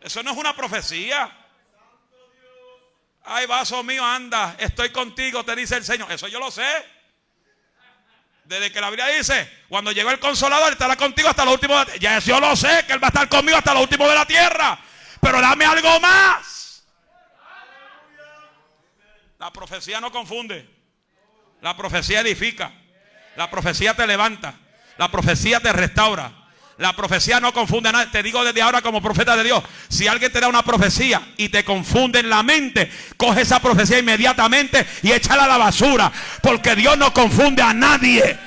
[0.00, 1.36] Eso no es una profecía.
[3.22, 6.10] Ay, vaso mío, anda, estoy contigo, te dice el Señor.
[6.10, 7.00] Eso yo lo sé.
[8.44, 11.84] Desde que la Biblia dice, cuando llegó el consolador, estará contigo hasta lo último.
[11.84, 14.14] De ya yo lo sé, que Él va a estar conmigo hasta lo último de
[14.14, 14.78] la tierra
[15.20, 16.84] pero dame algo más.
[19.38, 20.68] La profecía no confunde.
[21.62, 22.72] La profecía edifica.
[23.36, 24.54] La profecía te levanta.
[24.98, 26.32] La profecía te restaura.
[26.76, 28.10] La profecía no confunde a nadie.
[28.10, 29.62] Te digo desde ahora como profeta de Dios.
[29.88, 33.98] Si alguien te da una profecía y te confunde en la mente, coge esa profecía
[33.98, 36.10] inmediatamente y échala a la basura.
[36.42, 38.38] Porque Dios no confunde a nadie.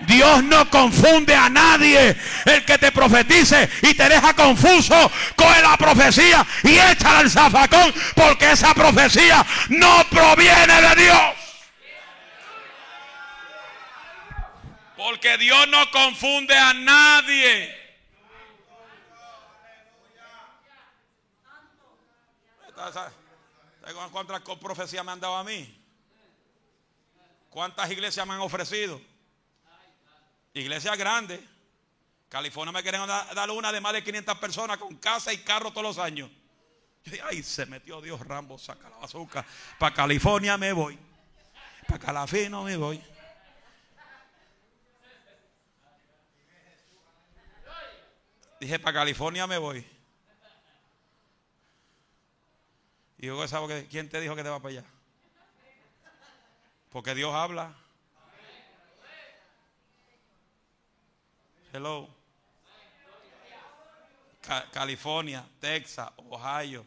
[0.00, 2.16] Dios no confunde a nadie.
[2.44, 7.94] El que te profetice y te deja confuso, coge la profecía y échala al zafacón.
[8.14, 11.22] Porque esa profecía no proviene de Dios.
[14.96, 17.82] Porque Dios no confunde a nadie.
[24.12, 25.78] ¿Cuántas profecías me han dado a mí?
[27.50, 29.00] ¿Cuántas iglesias me han ofrecido?
[30.54, 31.40] Iglesias grandes.
[32.28, 35.82] California me quieren dar una de más de 500 personas con casa y carro todos
[35.82, 36.30] los años.
[37.04, 39.44] Yo dije, ay, se metió Dios Rambo, saca la bazooka.
[39.78, 40.98] Para California me voy.
[41.86, 43.02] Para Calafino me voy.
[48.60, 49.84] Dije, para California me voy.
[53.18, 54.84] Y yo, ¿sabes quién te dijo que te va para allá?
[56.90, 57.81] Porque Dios habla.
[61.74, 62.06] Hello.
[64.70, 66.84] California, Texas, Ohio.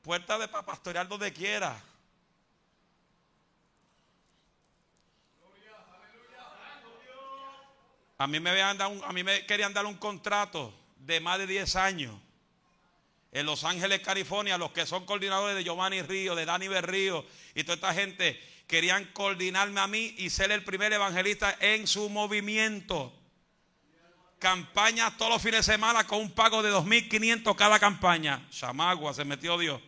[0.00, 1.78] Puerta de para pastorear donde quiera.
[8.16, 12.14] A mí, me a mí me querían dar un contrato de más de 10 años
[13.30, 14.56] en Los Ángeles, California.
[14.56, 19.04] Los que son coordinadores de Giovanni Río, de Dani Berrío y toda esta gente querían
[19.12, 23.12] coordinarme a mí y ser el primer evangelista en su movimiento.
[24.42, 28.44] Campaña todos los fines de semana con un pago de 2.500 cada campaña.
[28.50, 29.80] Chamagua, se metió Dios.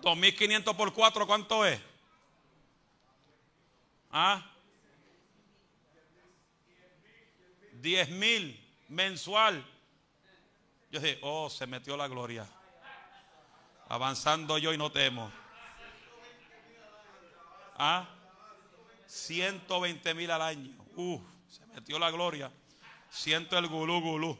[0.00, 1.78] 2.500 por 4, ¿cuánto es?
[4.10, 4.50] ¿Ah?
[7.72, 8.58] 10 mil
[8.88, 9.62] mensual.
[10.90, 12.46] Yo dije, oh, se metió la gloria.
[13.90, 15.30] Avanzando yo y no temo.
[17.76, 18.08] ¿Ah?
[19.06, 20.74] 120 mil al año.
[20.96, 21.37] Se
[21.80, 22.52] metió la gloria.
[23.10, 24.38] Siento el gulú gulú.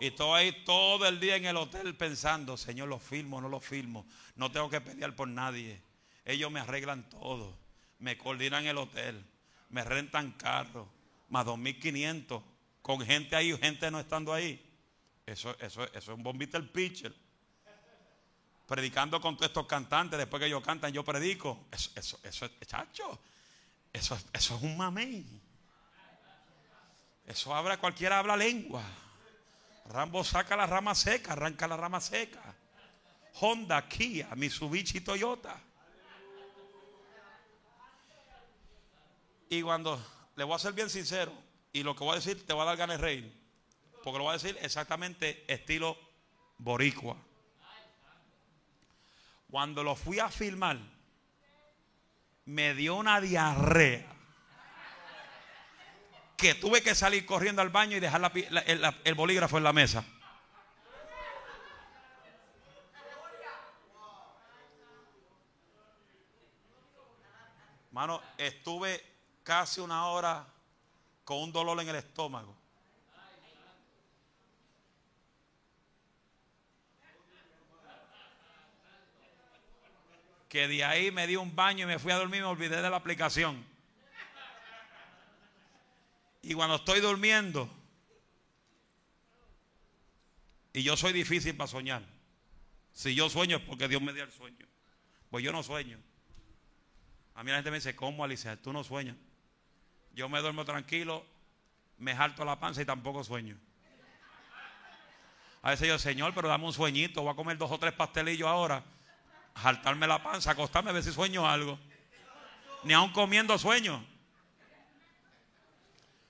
[0.00, 3.60] Y estoy ahí todo el día en el hotel pensando, Señor, lo filmo, no lo
[3.60, 4.06] filmo.
[4.36, 5.82] No tengo que pelear por nadie.
[6.24, 7.64] Ellos me arreglan todo
[8.04, 9.24] me coordinan el hotel,
[9.70, 10.86] me rentan carros,
[11.30, 12.42] más 2.500,
[12.82, 14.60] con gente ahí, gente no estando ahí.
[15.24, 17.14] Eso, eso, eso es un bombita el pitcher.
[18.66, 21.66] Predicando con todos estos cantantes, después que ellos cantan, yo predico.
[21.70, 23.20] Eso, eso, eso, chacho,
[23.92, 25.40] eso, eso es un mamey.
[27.26, 28.82] Eso habla, cualquiera habla lengua.
[29.86, 32.54] Rambo saca la rama seca, arranca la rama seca.
[33.40, 35.60] Honda, Kia, Mitsubishi, Toyota.
[39.48, 40.02] Y cuando
[40.36, 41.32] le voy a ser bien sincero,
[41.72, 43.32] y lo que voy a decir te va a dar ganas reír,
[44.02, 45.96] porque lo voy a decir exactamente estilo
[46.58, 47.16] boricua.
[49.54, 50.76] Cuando lo fui a filmar,
[52.46, 54.04] me dio una diarrea
[56.36, 60.04] que tuve que salir corriendo al baño y dejar el bolígrafo en la mesa.
[67.92, 69.04] Mano, estuve
[69.44, 70.48] casi una hora
[71.24, 72.63] con un dolor en el estómago.
[80.54, 82.80] Que de ahí me di un baño y me fui a dormir y me olvidé
[82.80, 83.66] de la aplicación.
[86.42, 87.68] Y cuando estoy durmiendo,
[90.72, 92.04] y yo soy difícil para soñar.
[92.92, 94.64] Si yo sueño es porque Dios me dio el sueño.
[95.28, 95.98] Pues yo no sueño.
[97.34, 98.56] A mí la gente me dice, ¿cómo Alicia?
[98.62, 99.16] Tú no sueñas.
[100.12, 101.26] Yo me duermo tranquilo,
[101.98, 103.58] me jalto la panza y tampoco sueño.
[105.62, 108.46] A veces yo, Señor, pero dame un sueñito, voy a comer dos o tres pastelillos
[108.46, 108.84] ahora,
[109.54, 111.78] jaltarme la panza, acostarme a ver si sueño algo.
[112.82, 114.04] Ni aún comiendo sueño.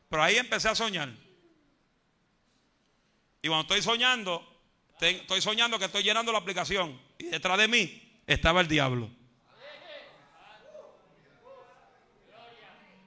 [0.08, 1.10] Pero ahí empecé a soñar.
[3.42, 4.46] Y cuando estoy soñando,
[5.00, 7.00] estoy soñando que estoy llenando la aplicación.
[7.18, 9.10] Y detrás de mí estaba el diablo.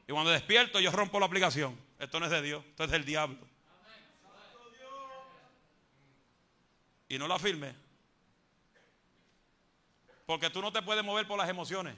[0.07, 1.77] Y cuando despierto, yo rompo la aplicación.
[1.99, 3.39] Esto no es de Dios, esto es del diablo.
[7.09, 7.86] Y no la firme.
[10.27, 11.95] Porque tú no te puedes mover por las emociones.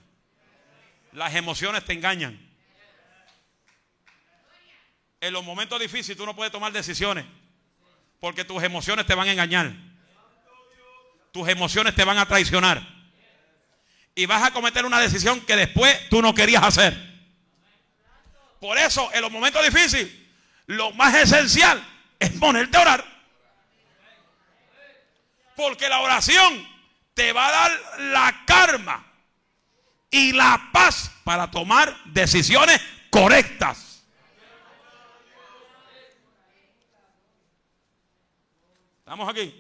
[1.14, 2.40] Las emociones te engañan.
[5.20, 7.26] En los momentos difíciles tú no puedes tomar decisiones.
[8.20, 9.74] Porque tus emociones te van a engañar.
[11.32, 12.98] Tus emociones te van a traicionar.
[14.14, 16.94] y vas a cometer una decisión que después tú no querías hacer.
[18.60, 20.14] Por eso, en los momentos difíciles,
[20.68, 21.82] lo más esencial
[22.20, 23.06] es ponerte a orar.
[25.56, 26.69] Porque la oración
[27.20, 29.06] te va a dar la karma
[30.10, 34.06] y la paz para tomar decisiones correctas.
[39.00, 39.54] ¿Estamos aquí?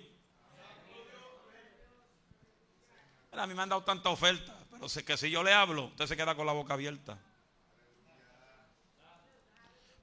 [3.33, 6.05] A mí me han dado tanta oferta, pero sé que si yo le hablo, usted
[6.07, 7.17] se queda con la boca abierta.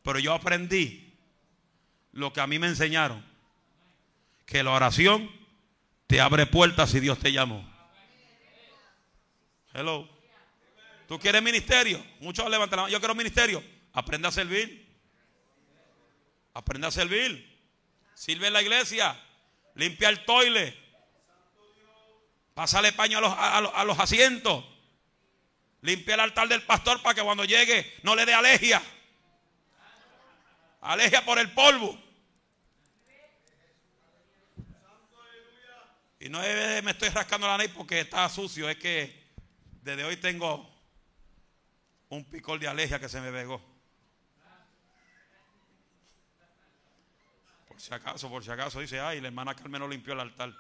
[0.03, 1.19] Pero yo aprendí
[2.13, 3.25] lo que a mí me enseñaron,
[4.45, 5.46] que la oración
[6.07, 7.65] te abre puertas si Dios te llamó.
[9.73, 10.09] Hello.
[11.09, 12.05] ¿Tú quieres ministerio?
[12.21, 12.93] Muchos levantan la mano.
[12.93, 13.63] Yo quiero ministerio.
[13.93, 14.87] Aprende a servir.
[16.55, 17.59] Aprende a servir.
[18.15, 19.21] Sirve en la iglesia.
[19.75, 20.77] Limpia el toile.
[22.55, 24.65] Pásale paño a los, a los asientos.
[25.83, 28.83] Limpia el altar del pastor para que cuando llegue no le dé alergia.
[30.81, 32.06] Alergia por el polvo.
[36.27, 38.69] Y no me estoy rascando la nariz porque está sucio.
[38.69, 39.31] Es que
[39.81, 40.69] desde hoy tengo
[42.09, 43.63] un picor de alergia que se me pegó.
[47.69, 50.53] Por si acaso, por si acaso, dice, ay, la hermana Carmen no limpió el altar.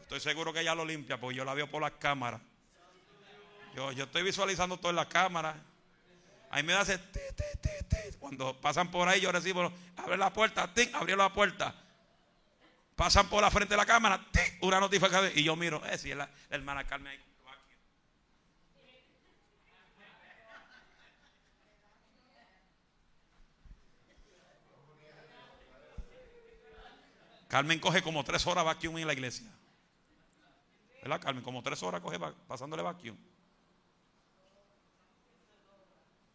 [0.00, 2.40] Estoy seguro que ella lo limpia porque yo la veo por las cámaras.
[3.76, 5.62] Yo, yo estoy visualizando todo en la cámara.
[6.50, 6.98] Ahí me hace,
[8.18, 11.72] cuando pasan por ahí yo recibo, abre la puerta, abrió la puerta.
[12.98, 14.26] Pasan por la frente de la cámara,
[14.60, 17.24] una notificación y yo miro, eh, si es la, hermana Carmen ahí.
[27.46, 29.48] Carmen coge como tres horas vacuum en la iglesia.
[31.00, 31.44] ¿Verdad, Carmen?
[31.44, 32.18] Como tres horas coge
[32.48, 33.16] pasándole vacuum.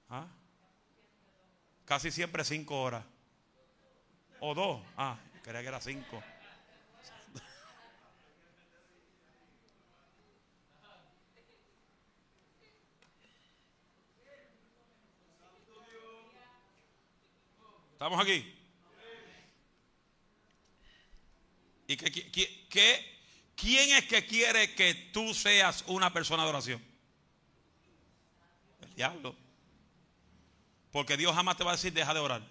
[0.09, 0.27] ¿Ah?
[1.83, 3.03] Casi siempre cinco horas.
[4.39, 4.81] O dos.
[4.95, 6.23] Ah, creía que era cinco.
[18.03, 18.53] ¿Estamos aquí?
[21.87, 23.17] ¿Y qué,
[23.55, 26.83] quién es que quiere que tú seas una persona de oración?
[28.81, 29.37] El diablo.
[30.91, 32.41] Porque Dios jamás te va a decir deja de orar.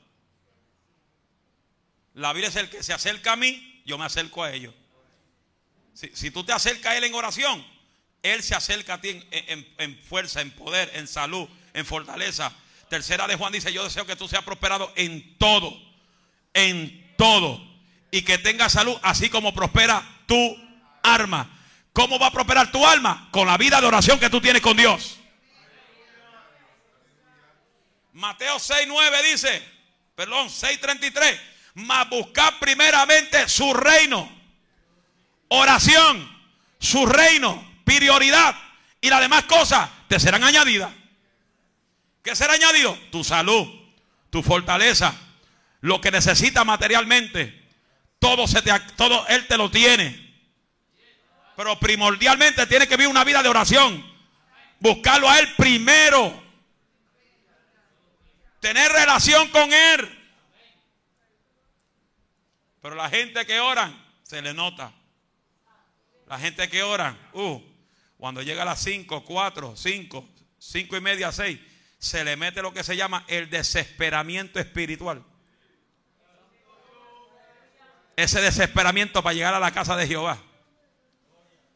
[2.15, 4.73] La Biblia es el que se acerca a mí, yo me acerco a ellos.
[5.93, 7.63] Si, tú te acercas a Él en oración,
[8.23, 12.57] Él se acerca a ti en, fuerza, en poder, en salud, en fortaleza.
[12.93, 15.73] Tercera de Juan dice, yo deseo que tú seas prosperado en todo,
[16.53, 17.59] en todo.
[18.11, 20.59] Y que tengas salud, así como prospera tu
[21.03, 21.59] alma.
[21.95, 23.31] ¿Cómo va a prosperar tu alma?
[23.31, 25.19] Con la vida de oración que tú tienes con Dios.
[28.13, 29.63] Mateo 6.9 dice,
[30.15, 31.41] perdón, 6.33,
[31.77, 34.31] mas buscar primeramente su reino,
[35.49, 36.31] oración,
[36.79, 38.55] su reino, prioridad
[39.01, 40.93] y las demás cosas te serán añadidas.
[42.23, 42.97] ¿Qué será añadido?
[43.11, 43.67] Tu salud,
[44.31, 45.15] tu fortaleza,
[45.81, 47.61] lo que necesitas materialmente.
[48.19, 50.23] Todo, se te, todo Él te lo tiene.
[51.57, 54.11] Pero primordialmente tiene que vivir una vida de oración.
[54.79, 56.43] Buscarlo a Él primero
[58.63, 60.19] tener relación con Él.
[62.81, 64.93] Pero la gente que oran, se le nota.
[66.27, 67.61] La gente que oran, uh,
[68.17, 71.59] cuando llega a las 5, 4, 5, 5 y media, 6,
[72.03, 75.25] se le mete lo que se llama el desesperamiento espiritual.
[78.17, 80.43] Ese desesperamiento para llegar a la casa de Jehová.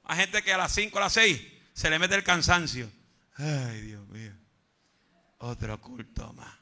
[0.02, 1.40] Hay gente que a las 5, a las 6
[1.72, 2.90] se le mete el cansancio.
[3.36, 4.32] Ay, Dios mío.
[5.38, 6.52] Otro culto más.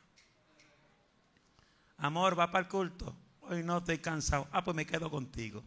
[1.97, 3.17] Amor, va para el culto.
[3.41, 4.47] Hoy no estoy cansado.
[4.53, 5.65] Ah, pues me quedo contigo.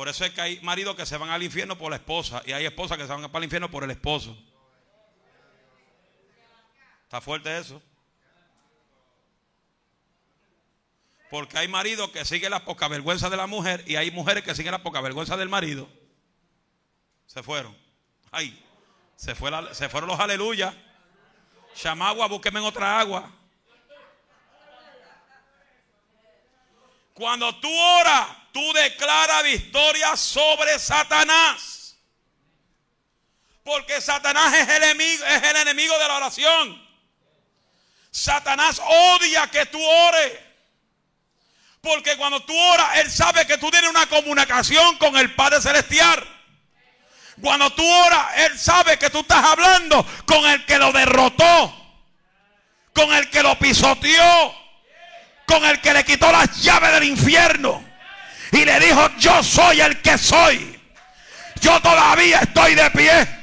[0.00, 2.52] Por eso es que hay maridos que se van al infierno por la esposa y
[2.52, 4.34] hay esposas que se van para el infierno por el esposo.
[7.02, 7.82] ¿Está fuerte eso?
[11.30, 14.54] Porque hay maridos que siguen la poca vergüenza de la mujer y hay mujeres que
[14.54, 15.86] siguen la poca vergüenza del marido.
[17.26, 17.76] Se fueron.
[18.30, 18.58] Ay,
[19.16, 20.74] se, fue se fueron los aleluyas.
[21.74, 23.30] Chamagua, búsqueme en otra agua.
[27.12, 31.96] Cuando tú oras, tú declaras victoria sobre Satanás.
[33.62, 36.90] Porque Satanás es el, enemigo, es el enemigo de la oración.
[38.10, 40.32] Satanás odia que tú ores.
[41.80, 46.22] Porque cuando tú oras, Él sabe que tú tienes una comunicación con el Padre Celestial.
[47.40, 51.74] Cuando tú oras, Él sabe que tú estás hablando con el que lo derrotó,
[52.92, 54.54] con el que lo pisoteó,
[55.46, 57.89] con el que le quitó las llaves del infierno.
[58.52, 60.78] Y le dijo, yo soy el que soy.
[61.60, 63.40] Yo todavía estoy de pie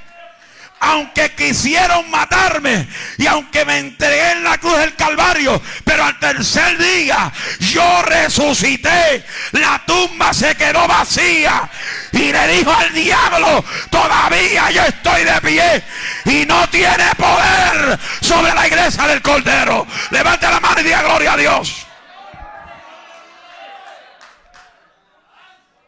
[0.79, 2.87] aunque quisieron matarme
[3.17, 9.25] y aunque me entregué en la cruz del Calvario, pero al tercer día yo resucité,
[9.53, 11.69] la tumba se quedó vacía
[12.11, 15.83] y le dijo al diablo, todavía yo estoy de pie
[16.25, 19.87] y no tiene poder sobre la iglesia del Cordero.
[20.11, 21.86] Levante la mano y diga gloria a Dios.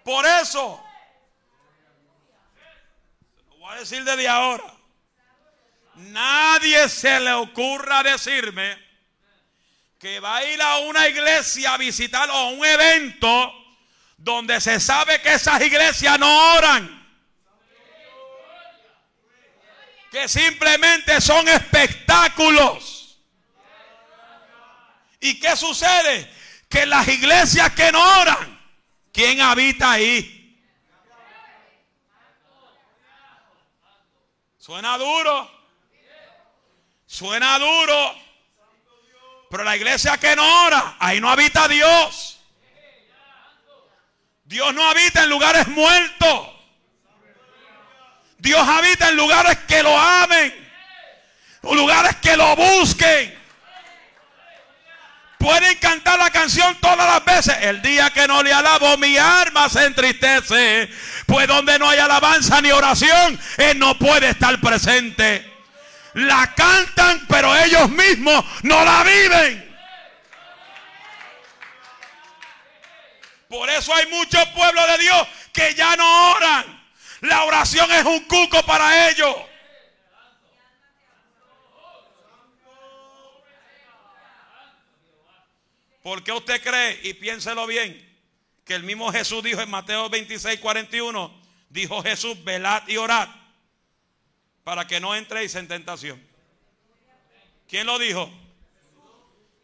[0.10, 0.84] Por eso,
[3.48, 4.64] lo voy a decir desde ahora
[5.94, 8.76] nadie se le ocurra decirme
[10.00, 13.54] que va a ir a una iglesia a visitar o a un evento
[14.18, 17.08] donde se sabe que esas iglesias no oran.
[20.10, 23.22] Que simplemente son espectáculos.
[25.20, 26.34] ¿Y qué sucede?
[26.68, 28.59] Que las iglesias que no oran,
[29.20, 30.58] ¿quién habita ahí?
[34.58, 35.52] Suena duro.
[37.06, 38.16] Suena duro.
[39.50, 42.40] Pero la iglesia que no ora, ahí no habita Dios.
[44.46, 46.50] Dios no habita en lugares muertos.
[48.38, 50.72] Dios habita en lugares que lo amen.
[51.64, 53.39] Lugares que lo busquen.
[55.50, 57.58] Pueden cantar la canción todas las veces.
[57.62, 60.88] El día que no le alabo, mi alma se entristece.
[61.26, 65.44] Pues donde no hay alabanza ni oración, Él no puede estar presente
[66.14, 69.78] la cantan, pero ellos mismos no la viven.
[73.48, 76.80] Por eso hay muchos pueblos de Dios que ya no oran.
[77.22, 79.36] La oración es un cuco para ellos.
[86.02, 88.08] ¿Por qué usted cree, y piénselo bien,
[88.64, 93.30] que el mismo Jesús dijo en Mateo 26, 41, dijo Jesús, velad y orad
[94.64, 96.24] para que no entréis en tentación.
[97.68, 98.30] ¿Quién lo dijo?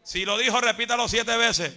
[0.02, 1.74] Si lo dijo, repítalo siete veces.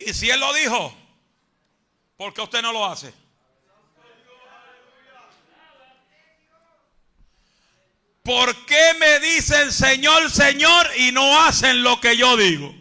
[0.00, 0.92] Y si Él lo dijo,
[2.16, 3.12] ¿por qué usted no lo hace?
[8.22, 12.74] ¿Por qué me dicen Señor, Señor y no hacen lo que yo digo?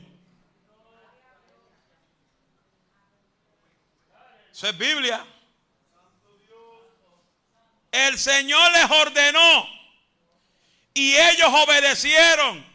[4.52, 5.26] Eso es Biblia.
[7.92, 9.70] El Señor les ordenó
[10.94, 12.66] y ellos obedecieron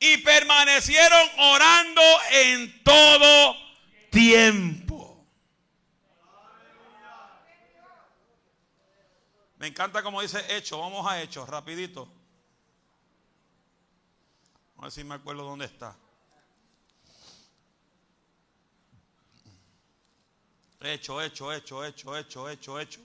[0.00, 2.02] y permanecieron orando
[2.32, 3.56] en todo
[4.10, 5.24] tiempo.
[9.58, 10.78] Me encanta como dice hecho.
[10.80, 12.15] Vamos a hecho, rapidito.
[14.78, 15.96] A ver si me acuerdo dónde está.
[20.80, 23.00] Hecho, hecho, hecho, hecho, hecho, hecho, hecho.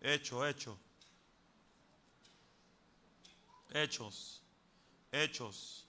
[0.00, 0.78] Hecho, hecho.
[3.72, 4.42] Hechos.
[5.12, 5.86] Hechos.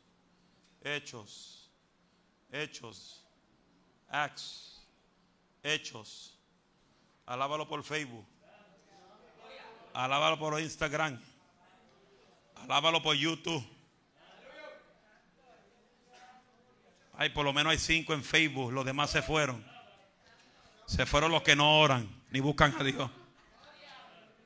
[0.82, 1.70] Hechos.
[2.52, 3.26] Hechos.
[4.08, 4.82] Acts.
[5.64, 6.38] Hechos.
[7.26, 8.26] Alábalo por Facebook.
[9.94, 11.20] Alábalo por Instagram.
[12.56, 13.79] Alábalo por YouTube.
[17.22, 18.72] Ay, por lo menos hay cinco en Facebook.
[18.72, 19.62] Los demás se fueron.
[20.86, 23.12] Se fueron los que no oran ni buscan a Dios.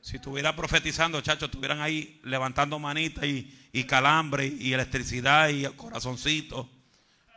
[0.01, 6.67] Si estuviera profetizando, chachos, estuvieran ahí levantando manitas y, calambre y, electricidad y corazoncito.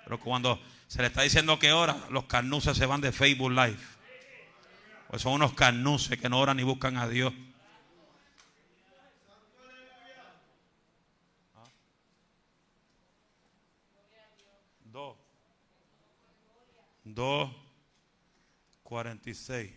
[0.04, 0.58] Pero cuando
[0.88, 3.76] se le está diciendo que ora, los carnuces se van de Facebook Live.
[5.08, 7.34] Pues son unos carnuces que no oran ni buscan a Dios.
[14.86, 15.18] Dos,
[18.82, 19.72] cuarenta y seis.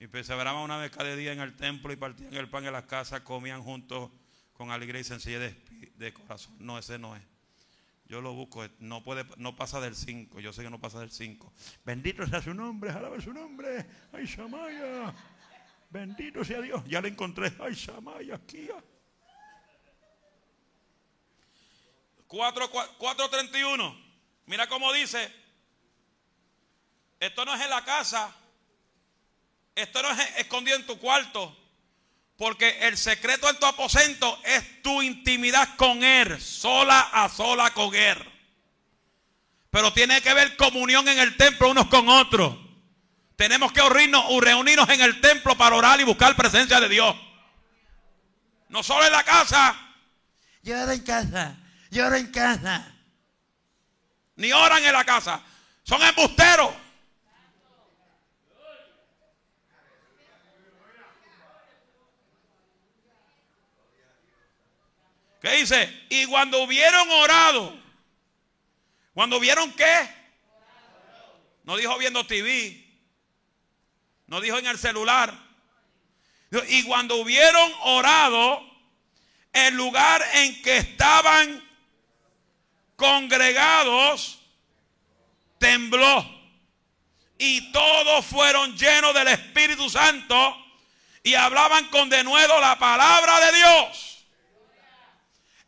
[0.00, 2.84] Y perseveraban una vez cada día en el templo y partían el pan en las
[2.84, 4.10] casas, comían juntos
[4.54, 5.54] con alegría y sencillez
[5.96, 6.56] de, corazón.
[6.58, 7.22] No, ese no es.
[8.06, 10.40] Yo lo busco, no puede, no pasa del 5.
[10.40, 11.52] Yo sé que no pasa del 5.
[11.84, 13.86] Bendito sea su nombre, alaba su nombre.
[14.12, 15.14] Ay, Shamaya.
[15.92, 16.82] Bendito sea Dios.
[16.86, 17.52] Ya le encontré.
[17.60, 18.66] Ay, Shamaya, aquí.
[22.28, 24.02] 4.31.
[24.46, 25.30] Mira cómo dice.
[27.20, 28.34] Esto no es en la casa
[29.76, 31.54] Esto no es escondido en tu cuarto.
[32.38, 37.94] Porque el secreto en tu aposento es tu intimidad con Él, sola a sola con
[37.94, 38.16] Él.
[39.70, 42.71] Pero tiene que haber comunión en el templo unos con otros.
[43.42, 47.16] Tenemos que reunirnos, reunirnos en el templo para orar y buscar presencia de Dios.
[48.68, 49.76] No solo en la casa.
[50.62, 51.56] Yo oro en casa,
[51.90, 52.94] yo oro en casa.
[54.36, 55.42] Ni oran en la casa.
[55.82, 56.70] Son embusteros.
[65.40, 66.06] ¿Qué dice?
[66.10, 67.76] Y cuando hubieron orado,
[69.14, 70.08] cuando vieron qué?
[71.64, 72.81] No dijo viendo TV,
[74.32, 75.30] no dijo en el celular.
[76.68, 78.66] Y cuando hubieron orado,
[79.52, 81.62] el lugar en que estaban
[82.96, 84.38] congregados
[85.58, 86.24] tembló.
[87.36, 90.56] Y todos fueron llenos del Espíritu Santo
[91.22, 94.08] y hablaban con denuedo la palabra de Dios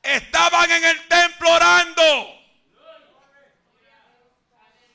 [0.02, 2.40] estaban en el templo orando.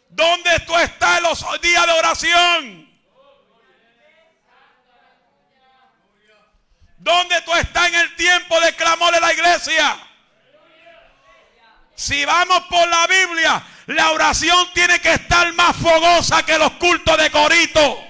[0.09, 2.88] ¿Dónde tú estás en los días de oración?
[6.99, 9.97] ¿Dónde tú estás en el tiempo de clamor de la iglesia?
[11.95, 17.17] Si vamos por la Biblia, la oración tiene que estar más fogosa que los cultos
[17.17, 18.08] de corito.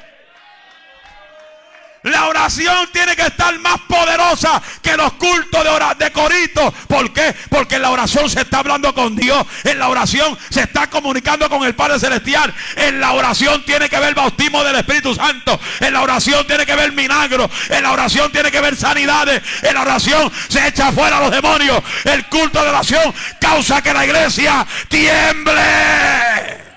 [2.03, 5.63] La oración tiene que estar más poderosa que los cultos
[5.97, 6.73] de, corito.
[6.87, 7.35] ¿Por qué?
[7.49, 9.45] Porque en la oración se está hablando con Dios.
[9.65, 12.53] En la oración se está comunicando con el Padre Celestial.
[12.77, 15.59] En la oración tiene que ver bautismo del Espíritu Santo.
[15.81, 17.49] En la oración tiene que ver milagros.
[17.69, 19.41] En la oración tiene que ver sanidades.
[19.61, 21.81] En la oración se echa fuera a los demonios.
[22.05, 26.68] El culto de oración causa que la iglesia tiemble.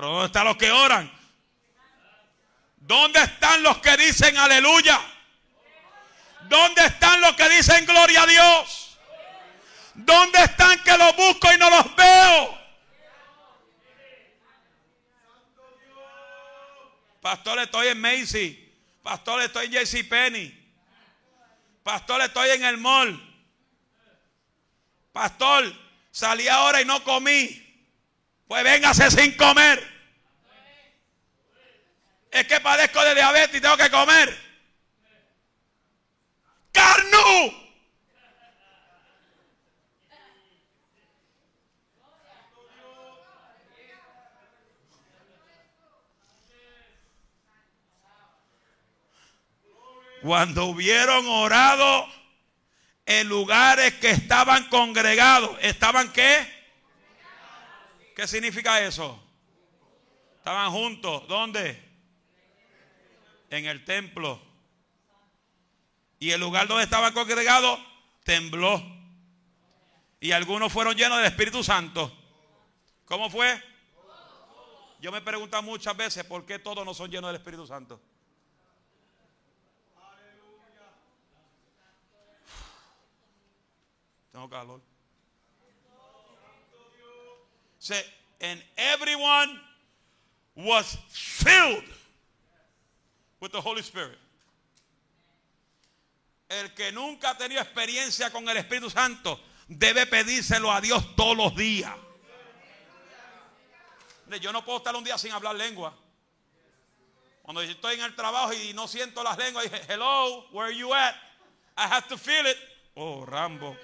[0.00, 1.12] Pero ¿dónde están los que oran?
[2.78, 4.98] ¿Dónde están los que dicen aleluya?
[6.48, 8.98] ¿Dónde están los que dicen gloria a Dios?
[9.92, 12.58] ¿Dónde están que los busco y no los veo?
[17.20, 18.72] Pastor, estoy en Macy.
[19.02, 20.72] Pastor, estoy en JC Penny.
[21.82, 23.20] Pastor, estoy en el mall.
[25.12, 25.70] Pastor,
[26.10, 27.69] salí ahora y no comí.
[28.50, 29.80] Pues véngase sin comer.
[32.32, 34.36] Es que padezco de diabetes y tengo que comer.
[36.72, 37.52] Carnu.
[50.22, 52.08] Cuando hubieron orado
[53.06, 56.59] en lugares que estaban congregados, ¿estaban qué?
[58.14, 59.20] ¿Qué significa eso?
[60.36, 61.26] Estaban juntos.
[61.28, 61.82] ¿Dónde?
[63.50, 64.40] En el templo.
[66.18, 67.80] Y el lugar donde estaban congregados
[68.24, 68.82] tembló.
[70.20, 72.14] Y algunos fueron llenos del Espíritu Santo.
[73.06, 73.62] ¿Cómo fue?
[75.00, 78.00] Yo me pregunto muchas veces por qué todos no son llenos del Espíritu Santo.
[84.30, 84.89] Tengo calor.
[87.80, 88.02] Say,
[88.42, 89.58] and everyone
[90.54, 91.84] was filled
[93.40, 94.18] with the Holy Spirit.
[96.50, 101.36] El que nunca ha tenido experiencia con el Espíritu Santo debe pedírselo a Dios todos
[101.36, 101.94] los días.
[104.40, 105.96] Yo no puedo estar un día sin hablar lengua.
[107.42, 110.92] Cuando estoy en el trabajo y no siento las lenguas, dije, hello, where are you
[110.92, 111.14] at?
[111.76, 112.56] I have to feel it.
[112.94, 113.74] Oh, Rambo.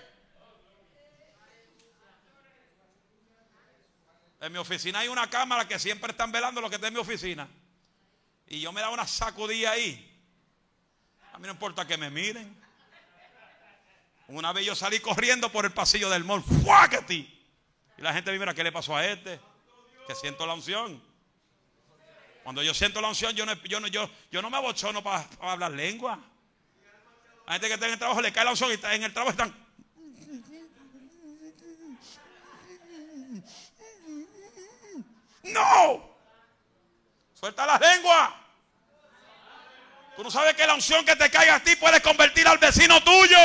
[4.40, 7.00] En mi oficina hay una cámara que siempre están velando lo que está en mi
[7.00, 7.48] oficina.
[8.46, 10.12] Y yo me da una sacudida ahí.
[11.32, 12.56] A mí no importa que me miren.
[14.28, 16.42] Una vez yo salí corriendo por el pasillo del mall.
[16.42, 17.14] ¡Fuácate!
[17.14, 19.40] Y la gente me mira, ¿qué le pasó a este?
[20.06, 21.02] Que siento la unción.
[22.42, 25.28] Cuando yo siento la unción, yo no, yo no, yo, yo no me abochono para,
[25.40, 26.18] hablar lengua.
[27.46, 29.12] La gente que está en el trabajo le cae la unción y está, en el
[29.12, 29.66] trabajo están.
[35.46, 36.16] No.
[37.34, 38.34] Suelta la lengua.
[40.16, 43.02] Tú no sabes que la unción que te caiga a ti puede convertir al vecino
[43.02, 43.38] tuyo.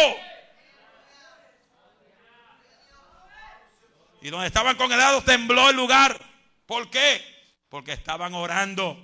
[4.22, 6.18] Y donde estaban congregados tembló el lugar.
[6.66, 7.22] ¿Por qué?
[7.70, 8.98] Porque estaban orando,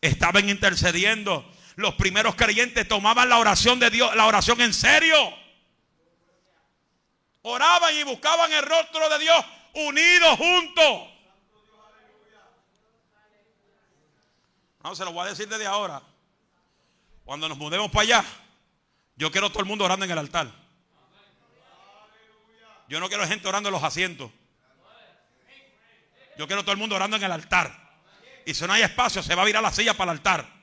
[0.00, 1.50] estaban intercediendo.
[1.74, 5.16] Los primeros creyentes tomaban la oración de Dios, la oración en serio.
[7.42, 11.11] Oraban y buscaban el rostro de Dios unidos juntos.
[14.82, 16.02] No, se lo voy a decir desde ahora.
[17.24, 18.24] Cuando nos mudemos para allá,
[19.16, 20.48] yo quiero todo el mundo orando en el altar.
[22.88, 24.30] Yo no quiero gente orando en los asientos.
[26.36, 27.72] Yo quiero todo el mundo orando en el altar.
[28.44, 30.61] Y si no hay espacio, se va a virar la silla para el altar.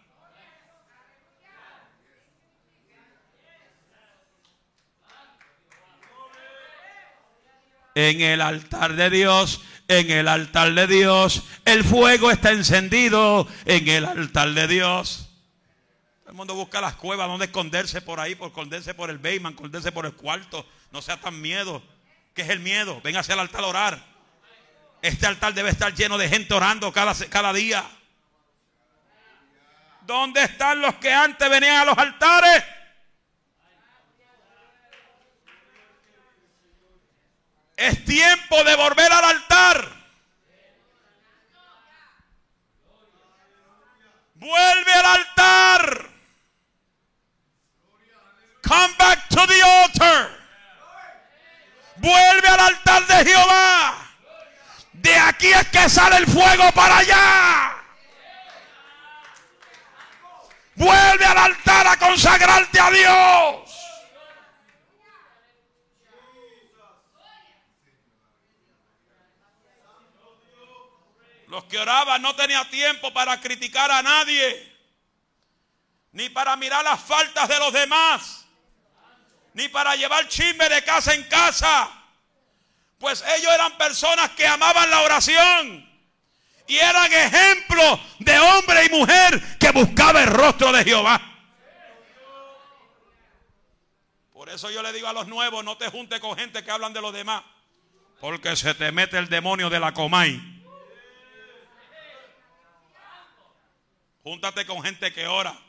[7.95, 13.87] En el altar de Dios, en el altar de Dios, el fuego está encendido en
[13.87, 15.29] el altar de Dios.
[16.21, 19.53] Todo el mundo busca las cuevas donde esconderse por ahí, por esconderse por el Bayman,
[19.53, 20.65] esconderse por el cuarto.
[20.91, 21.81] No sea tan miedo.
[22.35, 23.01] ¿Qué es el miedo?
[23.01, 24.05] Ven hacia el altar a orar.
[25.01, 27.83] Este altar debe estar lleno de gente orando cada, cada día.
[30.05, 32.63] ¿Dónde están los que antes venían a los altares?
[37.80, 39.89] Es tiempo de volver al altar.
[44.34, 46.09] Vuelve al altar.
[48.67, 50.30] Come back to the altar.
[51.95, 53.95] Vuelve al altar de Jehová.
[54.91, 57.77] De aquí es que sale el fuego para allá.
[60.75, 63.68] Vuelve al altar a consagrarte a Dios.
[71.49, 74.71] Los que oraban no tenían tiempo para criticar a nadie,
[76.11, 78.45] ni para mirar las faltas de los demás,
[79.55, 81.89] ni para llevar chisme de casa en casa.
[82.99, 85.89] Pues ellos eran personas que amaban la oración
[86.67, 91.19] y eran ejemplos de hombre y mujer que buscaba el rostro de Jehová.
[94.33, 96.93] Por eso yo le digo a los nuevos, no te juntes con gente que hablan
[96.93, 97.41] de los demás,
[98.21, 100.48] porque se te mete el demonio de la comay.
[104.30, 105.59] Júntate con gente que ora.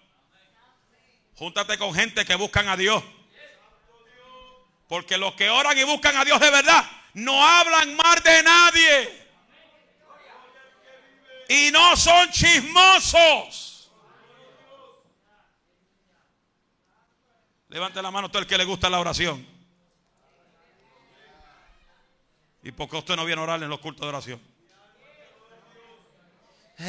[1.37, 3.03] Júntate con gente que buscan a Dios.
[4.87, 6.85] Porque los que oran y buscan a Dios de verdad
[7.15, 9.29] no hablan mal de nadie.
[11.49, 13.91] Y no son chismosos.
[17.71, 19.47] Levante la mano todo el que le gusta la oración.
[22.63, 24.43] ¿Y por qué usted no viene a orar en los cultos de oración?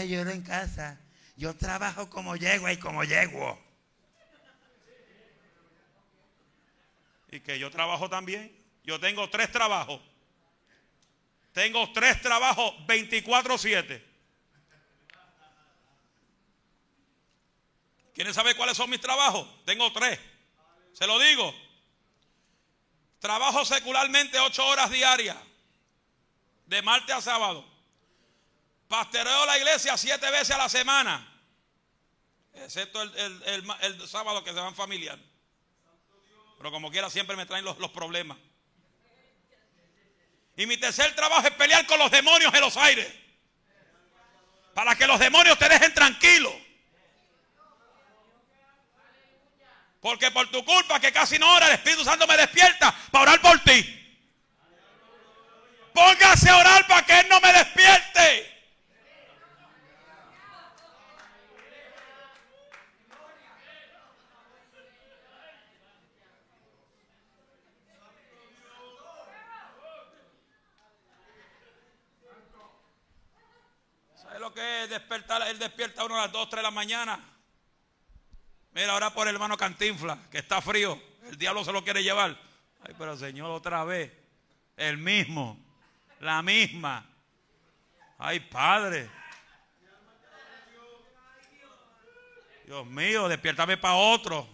[0.06, 1.00] yo oro en casa.
[1.42, 3.60] Yo trabajo como yegua y como yeguo.
[7.32, 8.56] Y que yo trabajo también.
[8.84, 10.00] Yo tengo tres trabajos.
[11.52, 14.04] Tengo tres trabajos 24-7.
[18.14, 19.48] ¿Quieren saber cuáles son mis trabajos?
[19.66, 20.20] Tengo tres.
[20.94, 21.56] Se lo digo.
[23.18, 25.38] Trabajo secularmente ocho horas diarias.
[26.68, 27.68] De martes a sábado.
[28.88, 31.30] Pastoreo la iglesia siete veces a la semana.
[32.54, 35.18] Excepto el, sábado que se van familiar.
[36.58, 38.38] Pero como quiera siempre me traen los, los problemas.
[40.58, 43.12] Y mi tercer trabajo es pelear con los demonios en los aires.
[44.74, 46.54] Para que los demonios te dejen tranquilo.
[50.02, 53.42] Porque por tu culpa que casi no ora, el Espíritu Santo me despierta para orar
[53.42, 53.98] por ti.
[55.94, 58.51] Póngase a orar para que Él no me despierte.
[74.50, 77.20] Que despertar, él despierta a uno a las 2, 3 de la mañana.
[78.74, 81.00] Mira, ahora por el hermano Cantinfla, que está frío.
[81.30, 82.36] El diablo se lo quiere llevar.
[82.84, 84.12] Ay, pero Señor, otra vez.
[84.78, 85.60] El mismo.
[86.20, 87.06] La misma.
[88.18, 89.10] Ay, Padre.
[92.66, 94.48] Dios mío, despiértame para otro.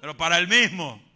[0.00, 1.07] Pero para el mismo.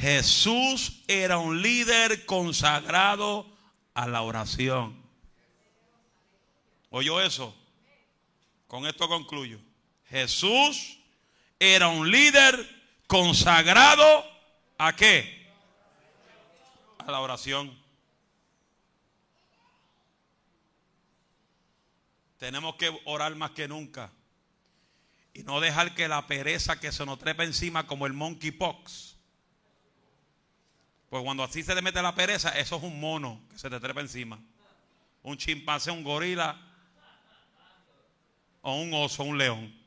[0.00, 3.46] Jesús era un líder consagrado
[3.94, 5.00] a la oración.
[6.90, 7.54] ¿Oyó eso?
[8.66, 9.58] Con esto concluyo.
[10.08, 10.98] Jesús
[11.58, 12.68] era un líder
[13.06, 14.24] consagrado
[14.78, 15.48] a qué?
[16.98, 17.80] A la oración.
[22.38, 24.10] Tenemos que orar más que nunca.
[25.32, 29.11] Y no dejar que la pereza que se nos trepa encima como el monkeypox
[31.12, 33.78] pues cuando así se te mete la pereza, eso es un mono que se te
[33.78, 34.40] trepa encima.
[35.22, 36.58] Un chimpancé, un gorila.
[38.62, 39.78] O un oso, un león.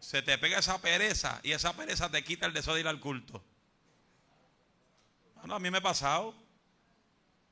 [0.00, 2.98] Se te pega esa pereza y esa pereza te quita el deseo de ir al
[2.98, 3.40] culto.
[5.36, 6.34] A mí me ha pasado.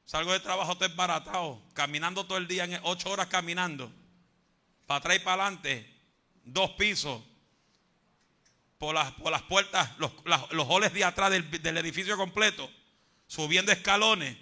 [0.07, 3.93] Salgo de trabajo todo baratado, caminando todo el día, ocho horas caminando,
[4.89, 6.03] para atrás y para adelante,
[6.43, 7.23] dos pisos
[8.83, 12.69] por las, por las puertas, los, las- los holes de atrás del, del edificio completo,
[13.29, 14.37] subiendo escalones,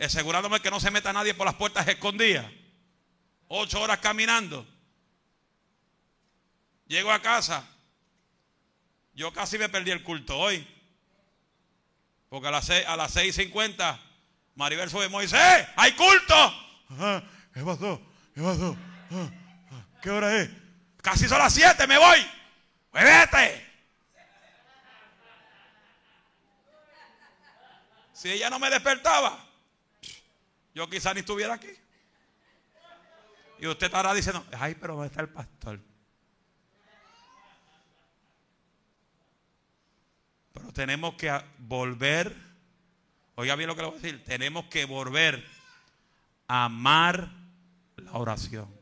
[0.00, 2.46] asegurándome que no se meta nadie por las puertas escondidas.
[3.46, 4.66] Ocho horas caminando.
[6.86, 7.68] Llego a casa.
[9.12, 10.66] Yo casi me perdí el culto hoy.
[12.30, 13.98] Porque a las, a las 6.50
[14.54, 16.34] Maribel sube Moisés, hay culto.
[16.88, 18.00] Ajá, ¿Qué pasó?
[18.34, 18.74] ¿Qué pasó?
[19.10, 20.48] Ah, ¿Qué hora es?
[21.02, 22.18] Casi son las 7, me voy.
[23.04, 23.66] Vete.
[28.12, 29.38] Si ella no me despertaba,
[30.74, 31.70] yo quizá ni estuviera aquí.
[33.60, 35.80] Y usted estará diciendo, ay, pero ¿dónde está el pastor?
[40.52, 42.34] Pero tenemos que volver,
[43.36, 45.46] oiga bien lo que le voy a decir, tenemos que volver
[46.48, 47.30] a amar
[47.96, 48.76] la oración.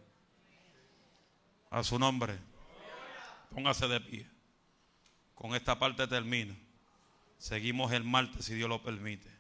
[1.71, 2.46] A su nombre.
[3.57, 4.27] Póngase de pie.
[5.35, 6.55] Con esta parte termino.
[7.39, 9.31] Seguimos el martes si Dios lo permite.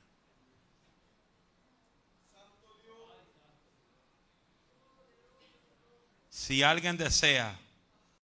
[6.30, 7.60] Si alguien desea